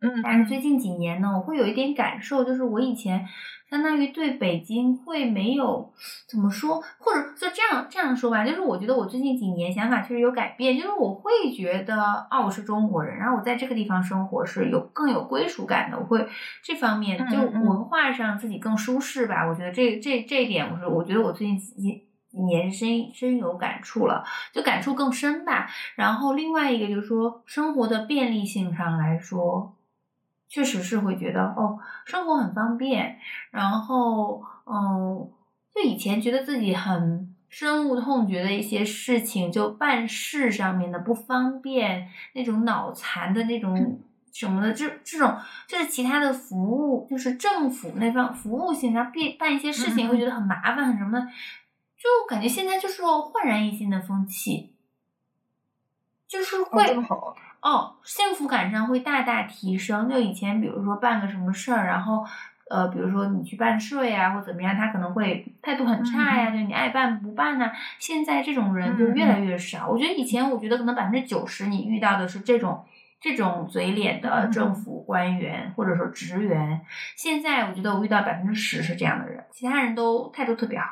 [0.00, 3.26] 嗯但是最近几年呢，我会有一点感受，就是我以前
[3.70, 5.92] 相当于对北京会没有
[6.28, 16.28] 怎么说，或者就这样这样说吧，就是我觉得我最近几年想法确实有改变，就是我会觉得啊，我是中国人，然后我在这个地方生活是有更有归属感的，我会
[16.62, 21.72] 这方面就文化上自己更舒适吧，我觉得这这这一点，我是我觉得我最近几
[22.30, 24.22] 几年深深有感触了，
[24.52, 25.68] 就感触更深吧。
[25.94, 29.74] 然后另外一个就是说，生活的便利性上来说，
[30.48, 33.18] 确实是会觉得哦，生活很方便。
[33.50, 35.30] 然后，嗯，
[35.74, 44.00] 就以前觉得自己很深恶痛绝的一些事情，就办事上面的不方便，那种脑残的那种
[44.32, 45.36] 什么的，这这种
[45.66, 51.26] 就是其他的服务，就是政府那方服务性他办办一些事情，会觉得很麻烦，很什么的，
[51.96, 54.72] 就感觉现在就是焕然一新的风气。
[56.28, 60.08] 就是哦，会好，哦，幸福感上会大大提升。
[60.08, 62.24] 就以前，比如说办个什么事儿，然后
[62.70, 69.88] 呃，比如说你去办税啊、或怎么样，他可能会态度很差呀，就你爱办不办呐、现在这种人就越来越少。
[69.88, 72.84] 我觉得以前，我觉得可能百分之九十你遇到的是这种
[73.20, 76.80] 这种嘴脸的政府官员或者说职员，
[77.16, 80.86] 现在我觉得我遇到百分之十是这样的人，其他人都态度特别好。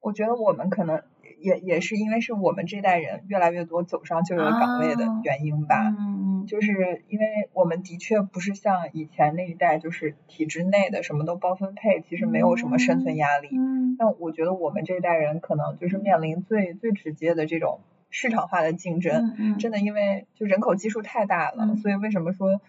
[0.00, 1.02] 我觉得我们可能
[1.46, 5.94] 也也是因为是我们这代人越来越多走上就业岗位的哦原因吧。
[5.98, 6.16] 嗯
[6.46, 13.48] 就是因为我们的确不是像以前那一代，就是体制内的什么都包分配，其实没有什么生存压力。
[13.52, 17.80] 嗯但我觉得我们这一代人可能就是面临最最直接的这种
[18.10, 22.60] 市场化的竞争，嗯嗯，真的因为就人口基数太大了，嗯所以为什么说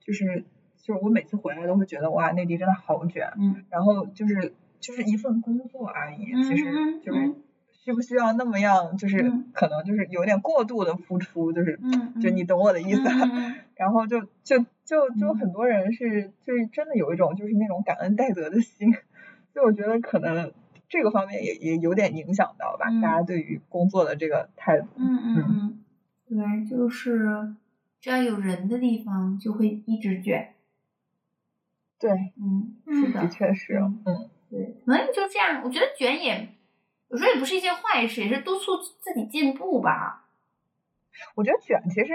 [0.00, 0.44] 就是
[0.82, 7.36] 就是我每次回来都会觉得哇，内地真的好卷，嗯然后就是就是一份工作而已，嗯其实嗯就是嗯
[7.90, 9.50] 需不需要那么样，就是嗯。
[9.52, 13.02] 可能就是有点过度的付出，就是嗯，就你懂我的意思。
[13.74, 15.38] 然后就就就就嗯。
[15.38, 18.92] 很多人是就是真的有一种就是那种感恩戴德的心，
[19.52, 20.52] 所以我觉得可能
[20.88, 24.86] 这个方面也也有点影响到吧，嗯大家对于工作的这个态度。
[24.96, 25.84] 嗯嗯嗯，
[26.28, 27.54] 对，就是
[28.00, 30.54] 只要有人的地方就会一直卷。
[31.98, 32.10] 对，
[32.40, 34.02] 嗯，嗯是的，的确是，嗯。
[34.06, 35.62] 嗯，对，可能就这样。
[35.64, 36.48] 我觉得卷也
[37.10, 40.24] 有时候也不是一件坏事，也是督促自己进步吧。
[41.34, 42.14] 我觉得卷其实。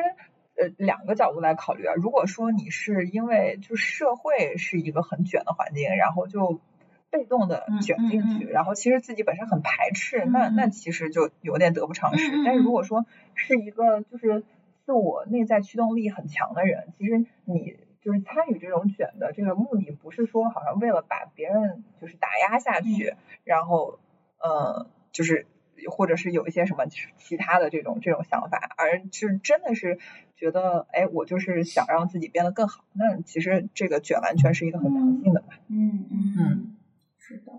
[0.58, 1.94] 呃，两个角度来考虑啊。
[1.96, 6.62] 如果说你是因为就社会是一个很卷的环境，然后就
[7.10, 12.32] 被动的嗯卷进去，嗯嗯然后其实自己本身很排斥，那那其实就有点得不偿失。
[12.46, 14.46] 但是如嗯果说是一个就是
[14.86, 24.00] 自我内在驱动力很强的人，其实你就是参与这种卷的这个目的，不是说好像为了把别人就是打压下去，嗯然后
[24.40, 25.48] 呃就是。
[25.92, 30.00] 或者是有一些什么其他的这种这种想法，而是真的是
[30.36, 32.86] 觉得，哎，我就是想让自己变得更好。
[32.94, 35.50] 那其实这个卷完全是一个很良性的嘛。
[35.68, 36.78] 嗯嗯嗯，
[37.20, 37.52] 是的，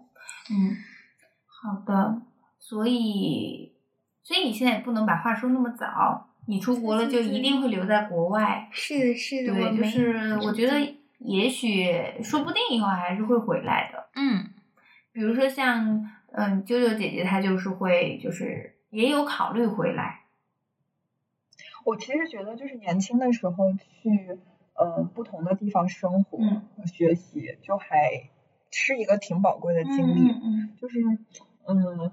[0.51, 0.75] 嗯，
[1.47, 2.23] 好的。
[2.59, 3.77] 所以，
[4.25, 6.31] 所以你现在也不能把话说那么早。
[6.47, 8.69] 你出国了就一定会留在国外。
[8.73, 10.81] 是的，是的，我对，就是我觉得
[11.19, 11.93] 也许
[12.25, 14.09] 说不定以后还是会回来的。
[14.15, 14.53] 嗯
[15.13, 20.23] 比如说像嗯舅舅姐姐，她就是会就是也有考虑回来。
[21.85, 24.39] 我其实觉得，就是年轻的时候去
[24.75, 28.29] 呃不同的地方生活、嗯学习，就还
[28.71, 30.31] 是一个挺宝贵的经历。
[30.31, 30.99] 嗯就是
[31.67, 32.11] 嗯，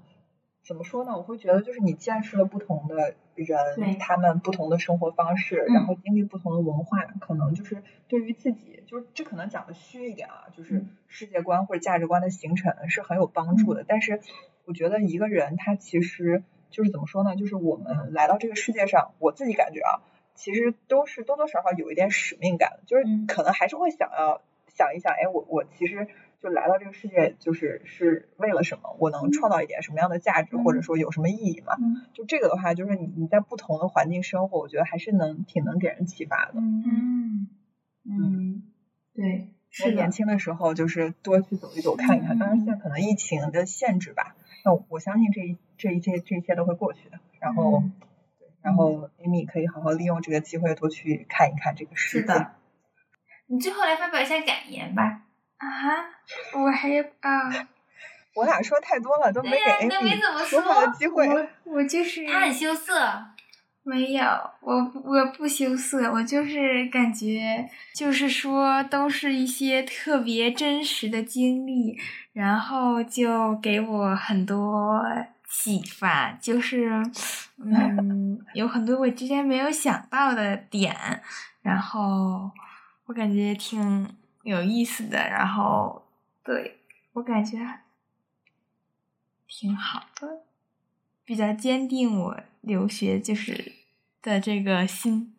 [0.64, 1.12] 怎么说呢？
[1.18, 13.84] 我会觉得，就是你见识了不同的人，他们不同的生活方式，嗯然后经历不同的文化，可能就是对于自己，就是这可能讲的虚一点啊，就是嗯世界观或者价值观的形成是很有帮助的。
[13.86, 14.22] 但是
[14.66, 17.36] 我觉得一个人他其实就是怎么说呢？
[17.36, 20.00] 就是我们来到这个世界上，我自己感觉啊，
[20.34, 26.08] 其实都是多多少少有一点使命感，就是嗯可能还是会想要想一想，哎，我我其实
[26.44, 28.98] 就来到这个世界，就是是为了什么？
[29.00, 31.74] 我能创造一点什么样的价值，嗯或者说有什么意义嘛？
[31.80, 36.56] 嗯就这个的话，就是你你在不同的环境生活，我觉得还是能挺能给人启发的。
[36.58, 37.48] 嗯
[38.06, 38.64] 嗯嗯，
[39.16, 39.48] 对，
[39.94, 47.20] 年，轻的时候就是多去走一走看一看，嗯当然现在可能疫情的限制吧，那我相信这一这一切这一切都会过去的。
[47.40, 47.94] 然后，嗯
[48.38, 52.22] 对然后 Amy 可以好好利用这个机会多去看一看这个世界。
[52.22, 52.52] 是的。
[53.48, 55.23] 你最后来发表一下感言吧。
[55.64, 56.90] 啊哈，我还
[57.22, 57.68] 啊，
[58.36, 61.28] 我俩说太多了，都没给对呀都没怎么 Amy 说话的机会。
[61.28, 62.96] 我我就是他很羞涩。
[63.86, 64.24] 没有，
[64.62, 72.00] 我我不羞涩，我就是感觉，就是说都是一些特别真实的经历，
[72.32, 75.04] 然后就给我很多
[75.50, 76.94] 启发，就是，
[77.58, 80.96] 嗯， 有很多我之前没有想到的点，
[81.62, 82.50] 然后
[83.08, 84.08] 我感觉挺
[84.44, 86.08] 有意思的，然后
[86.44, 86.80] 对
[87.14, 87.58] 我感觉
[89.48, 90.44] 挺好的，
[91.26, 93.74] 比较坚定我留学就是
[94.22, 95.36] 的这个心。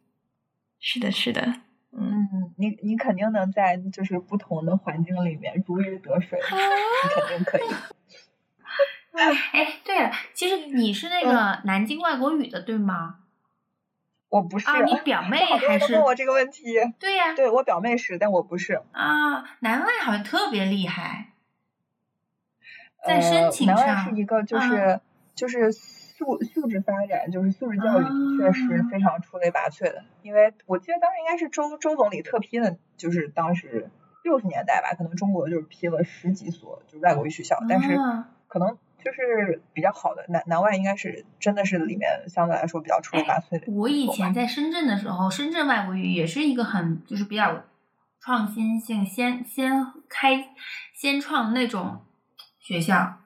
[0.81, 1.61] 是的，是的，
[1.93, 7.63] 嗯，嗯，你你肯定能在就是不同的环境里面如鱼得水，你肯定可以。
[9.53, 13.21] 哎，对了，其实你是那个南京外国语的，对吗？
[14.29, 16.03] 我不是，啊，你表妹还是问？
[16.03, 16.75] 我这个问题。
[16.99, 18.83] 对呀、对我表妹是，但我不是。
[18.93, 21.33] 啊，南外好像特别厉害，
[23.07, 25.01] 在呃申请南外上是一个就啊是、
[25.35, 30.05] 就是素素质发展，就是素质教育的确是啊非常出类拔萃的。
[30.23, 33.91] 因为我记得当时应该是周周总理特批的，就是当时
[34.25, 43.71] 六十年代吧，可能中国就是批了十几所就是外国语学校，但是啊可能就是比较好的南南外应该是真的是里面相对来说比较出类拔萃的。
[43.71, 47.65] 我以前在深圳的时候，深圳外国语也是一个很就是比较
[48.19, 50.49] 创新性先先开
[50.95, 52.01] 先创那种
[52.59, 53.19] 学校。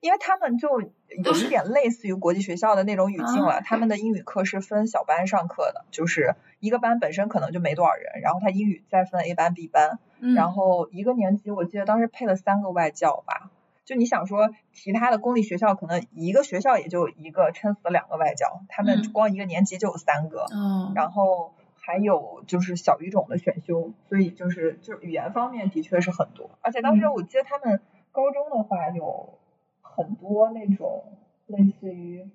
[0.00, 13.50] 因为他们就有一点类似于国际学校的那种语境了，啊他们的英语课是分小班上课的，就是一个班本身可能就没多少人，然后他英语再分 A 班、B 班，嗯，然后一个年级我记得当时配了三个外教吧。
[13.88, 19.12] 就你想说，其他的公立学校可能一个学校也就一个，撑死两个外教，他们嗯。
[19.14, 27.14] 光一个年级就有三个，嗯，然后还有就是小语种的选修，所以就是就是语言方面的确是很多，而且当时嗯。
[27.14, 27.80] 我记得他们
[28.12, 29.38] 高中的话有
[29.80, 31.04] 很多那种
[31.46, 32.28] 类似于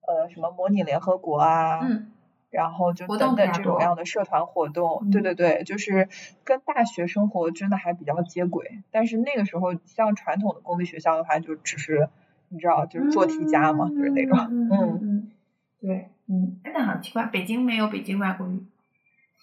[0.00, 2.10] 呃什么模拟联合国啊，嗯
[2.56, 6.08] 然后就等等这种样的社团活动，嗯对对对，就是
[6.42, 8.82] 跟大学生活真的还比较接轨。
[8.90, 12.08] 但是那个时候，像传统的公立学校的话，就只是
[12.48, 14.38] 你知道，就是做题家嘛，就是那种，
[14.70, 15.30] 嗯
[15.82, 18.64] 对，嗯，哎，但好奇怪，北京没有北京外国语，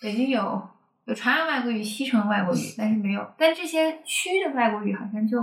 [0.01, 0.67] 北京有
[1.05, 5.39] 有朝阳外国语、西城外国语，但是没有，但这些区的外国语好像就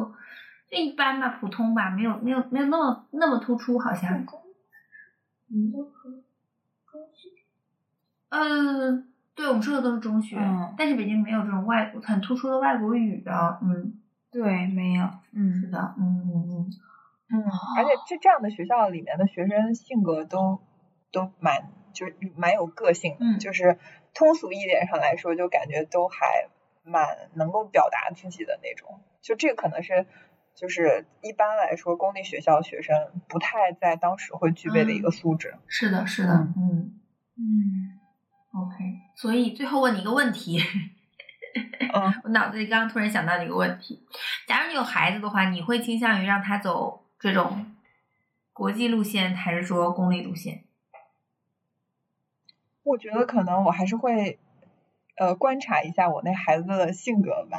[0.68, 4.26] 就一般吧，普通吧，没有没有没有那么那么突出，好像。
[5.52, 6.24] 嗯，都可以。
[8.30, 9.04] 呃，
[9.34, 14.00] 对，我们说的都是中学，嗯但是北京没有这种外国很突出的外国语的，嗯，
[14.30, 16.70] 对，没有，嗯是嗯，的，嗯嗯嗯，
[17.32, 17.44] 嗯，
[17.76, 20.60] 而且这这样的学校里面的学生性格都
[21.12, 23.78] 都蛮就是蛮有个性的，嗯就是
[24.14, 26.48] 通俗一点上来说，就感觉都还
[26.84, 29.00] 蛮能够表达自己的那种。
[29.20, 30.06] 就这个可能是
[30.54, 32.96] 就是一般来说公立学校学生
[33.28, 35.56] 不太在当时会具备的一个素质。
[35.66, 37.00] 是的，是的，嗯嗯
[37.36, 37.99] 嗯，
[38.52, 38.76] ，OK。
[39.14, 40.60] 所以最后问你一个问题，
[41.92, 44.02] 嗯， 我脑子里刚刚突然想到的一个问题：
[44.46, 47.66] 假如你有孩子的话，你会倾向于让他走这种
[48.52, 50.64] 国际路线，还是说公立路线？
[52.82, 54.38] 我觉得可能我还是会
[55.16, 57.58] 呃观察一下我那孩子的性格吧。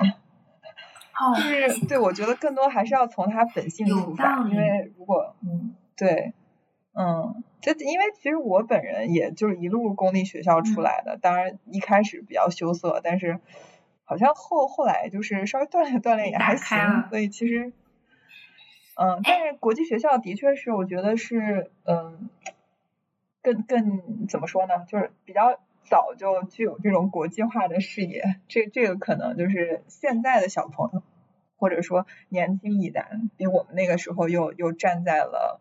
[1.19, 6.33] 哦就是对，我觉得更多还是要从他本性出发，因为如果嗯对，
[6.93, 13.39] 嗯，这因为其实我本人也就是一路公立学校出嗯来的，当然一开始比较羞涩，但是
[14.03, 17.73] 好像后后来就是稍微锻炼锻炼也还行，所以其实，
[18.95, 22.29] 嗯，但是国际学校的确是我觉得是嗯，
[23.41, 25.59] 更更怎么说呢，就是比较。
[25.83, 31.01] 早就具有这种国际化的视野，这这个可能就是现在的小朋友，
[31.57, 35.59] 或者说年轻一代，比我们那个时候又又站在了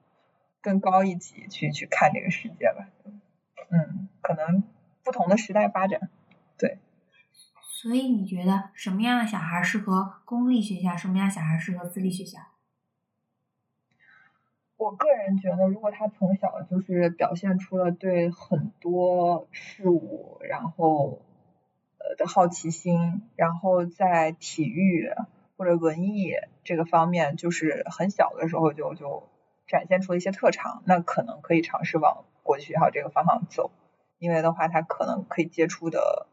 [0.61, 2.89] 更高一级去去看这个世界吧。
[3.71, 4.63] 嗯，可能
[5.05, 6.11] 不同的时代发展。
[6.59, 6.79] 对
[7.63, 12.39] 所以你觉得什么样的小孩适合公立学校，什么样的小孩适合私立学校？
[14.77, 21.23] 我个人觉得，如果他从小就是表现出了对很多事物，然后
[21.99, 25.11] 呃的好奇心，然后在体育
[25.57, 26.33] 或者文艺
[26.65, 29.30] 这个方面，就是很小的时候就就
[29.71, 33.71] 展现出了一些特长，那可能可以尝试往国际学校这个方向走，
[34.19, 36.27] 因为的话，他可能可以接触的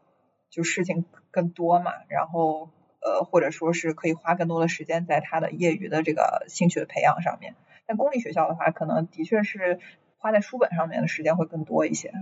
[0.50, 2.68] 就事情更多嘛，然后
[3.00, 7.54] 呃或者说是可以花更多的时间在他的业余的这个兴趣的培养上面。
[7.86, 9.78] 但公立学校的话，可能的确是
[10.18, 12.12] 花在书本上面的时间会更多一些。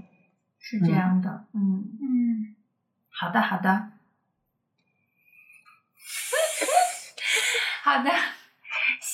[0.59, 1.97] 是这样的，嗯。
[2.03, 2.57] 嗯，
[3.11, 3.93] 好的，好的，
[7.83, 8.11] 好的，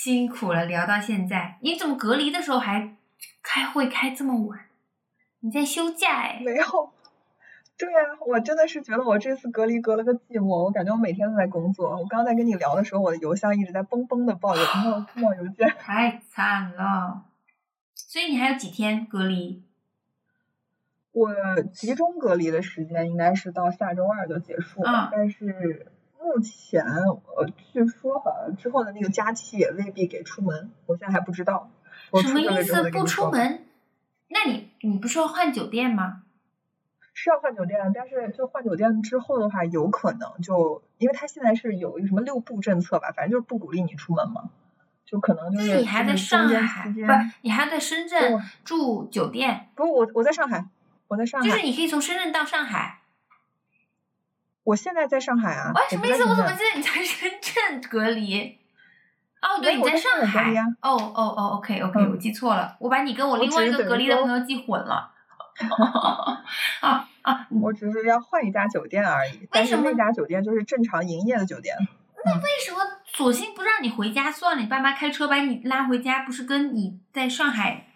[0.02, 2.96] 辛苦了，聊到现在，你怎么隔离的时候还
[3.40, 4.58] 开会开这么晚？
[5.38, 6.42] 你在休假哎？
[6.44, 6.92] 没有，
[7.78, 11.90] 对啊、我真的是觉得我这次隔离隔了个寂寞，我感觉我每天都在工作。
[11.90, 15.72] 我刚刚在跟你聊的时候，我的邮箱一直在嘣嘣的爆邮冒冒邮件。
[15.78, 17.22] 太惨了。
[17.94, 19.62] 所以你还有几天隔离？
[21.12, 21.32] 我
[21.72, 25.91] 集中隔离的时间应该是到下周二就结束了，嗯但是
[26.22, 31.70] 目前呃，据说好像之后的那个假期也未必给出门，我现在还不知道。
[32.10, 32.90] 我什么意思？
[32.90, 33.04] 不？
[33.04, 33.64] 出门？
[34.28, 36.22] 那你你不是要换酒店吗？
[37.14, 44.50] 是要换酒店，但是就换酒店之后的话，有可能就因为他现在是有一个什么六步政策吧，反正就是不鼓励你出门嘛，
[45.04, 47.12] 就可能就是你还在上海，不
[47.42, 50.66] 你还在深圳住酒店，不，我我在上海，
[51.08, 53.01] 我在上海，就是你可以从深圳到上海。
[54.64, 55.72] 我现在在上海啊。
[55.74, 56.24] 喂，什么意思？
[56.24, 58.58] 我怎么记得你在深圳隔离？
[59.42, 60.54] 哦，对，你在上海。
[60.80, 65.10] 哦哦哦，OK OK，嗯我记错了，我把你跟我我另外一个隔离的朋友记混了。
[66.80, 67.46] 啊啊！
[67.60, 71.76] 我只是要换一家酒店而已，但是那家酒店就是正常营业的酒店。
[72.24, 74.62] 那为什么索性不让你回家算了？
[74.62, 77.86] 你爸妈开车把你拉回家，不是跟你在上海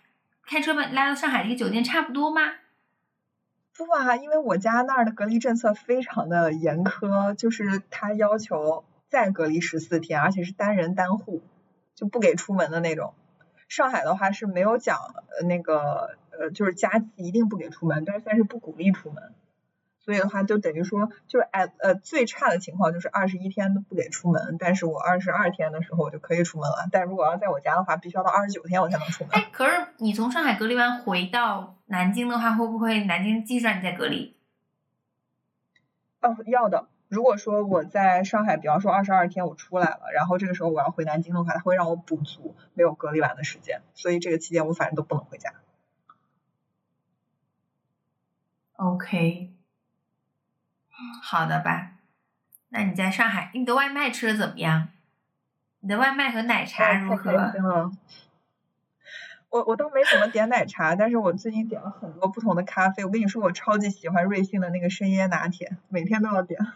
[0.47, 2.43] 开车把你拉到上海的一个酒店差不多吗？
[3.77, 11.43] 不啊，因为我家那儿的隔离政策非常的严苛，就是他要求再隔离十四天，而且是单人单户，
[11.95, 13.15] 就不给出门的那种。
[13.69, 14.99] 上海的话是没有讲
[15.47, 19.35] 那个呃，就是假期一定不给出门，但是算是不鼓励出门，
[20.07, 29.33] 所以的话就等于说就是哎呃最差的情况就是二十一天都不给出门，但是我二十二天的时候我就可以出门了，但如果要在我家的话，必须要到二十九天我才能出门。
[29.35, 34.37] 哎，可是你从上海隔离完回到南京的话，会不会南京继续让你再隔离？
[36.21, 36.87] 哦，要的。
[37.09, 45.53] 如果说我在上海，比方说二十二天我出来了，然后这个时候我要回南京的话，他会让我补足没有隔离完的时间，所以这个期间我反正都不能回家。
[48.75, 49.51] OK，
[51.23, 51.93] 好的吧？
[52.71, 54.89] 那你在上海，你的外卖吃的怎么样？
[55.81, 57.93] 你的外卖和奶茶哎如何？
[59.49, 63.05] 我我都没怎么点奶茶，但是我最近点了很多不同的咖啡。
[63.05, 66.61] 我跟你说，我超级喜欢瑞幸的那个深椰拿铁，每天都要点。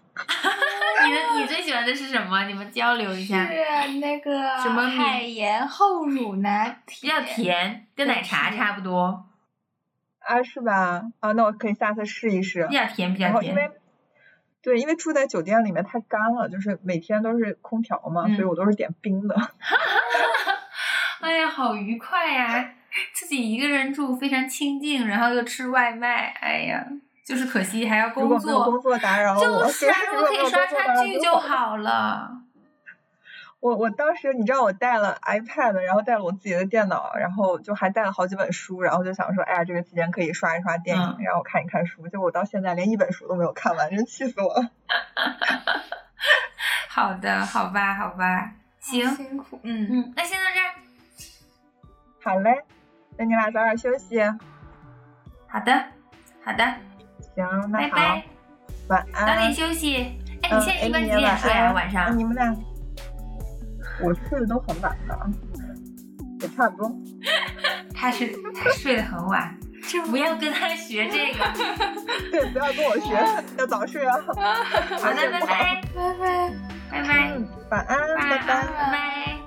[1.02, 2.44] 你的你最喜欢的是什么？
[2.44, 3.55] 你们交流一下是。
[4.01, 9.26] 那个什么米海盐厚乳拿 铁比，较甜，跟奶茶差不多，
[10.20, 11.02] 啊，是吧？
[11.20, 12.74] 啊，那我可以下次试一试比。
[12.74, 13.32] 较甜，比较甜。
[13.32, 13.70] 然后因为
[14.62, 19.35] 对，因为住在酒店里面太干了，就是每天都是空调嘛，嗯所以我都是点冰的。
[21.20, 22.73] 哎呀，好愉快呀！
[23.12, 26.85] 自己一个人住非常清静，然后又吃外卖，哎呀，
[27.24, 28.99] 就是可惜还要工如果工作。
[28.99, 31.37] 打扰我，就是啊， 如果可以刷刷剧就。
[31.37, 32.31] 好了。
[33.61, 42.09] 我我当时你知道我带了 iPad，然后带了我自己的电脑，然后就还带了好几本书，然后就想说，哎呀，这个期间可以刷一刷电影，嗯然后看一看书。
[42.09, 44.70] 结果我到现在连一本书都没有看完，真气死我了。
[46.89, 50.74] 好的，好吧，好吧，行，辛苦，嗯，嗯，那先到这儿。
[52.23, 52.62] 好嘞，
[53.19, 54.23] 那你俩早点休息。
[55.47, 55.85] 好的，
[56.43, 56.65] 好的，
[57.35, 58.24] 行，那好，拜拜，
[58.89, 59.27] 晚安。
[59.27, 60.19] 早点休息。
[60.43, 61.73] 哎，嗯你现在一般几点睡啊？
[61.73, 62.11] 晚上哎？
[62.15, 62.55] 你们俩，
[64.02, 65.27] 我睡得都很晚的啊
[66.40, 66.90] 也差不多
[67.94, 69.56] 他是他睡得很晚
[70.10, 71.44] 不要跟他学这个
[72.31, 73.14] 对不要跟我学
[73.59, 74.16] 要早睡啊。
[74.20, 76.70] 好的拜拜拜拜。
[76.90, 77.40] 拜拜。
[77.70, 78.47] 晚安拜拜。
[78.47, 79.40] 拜拜。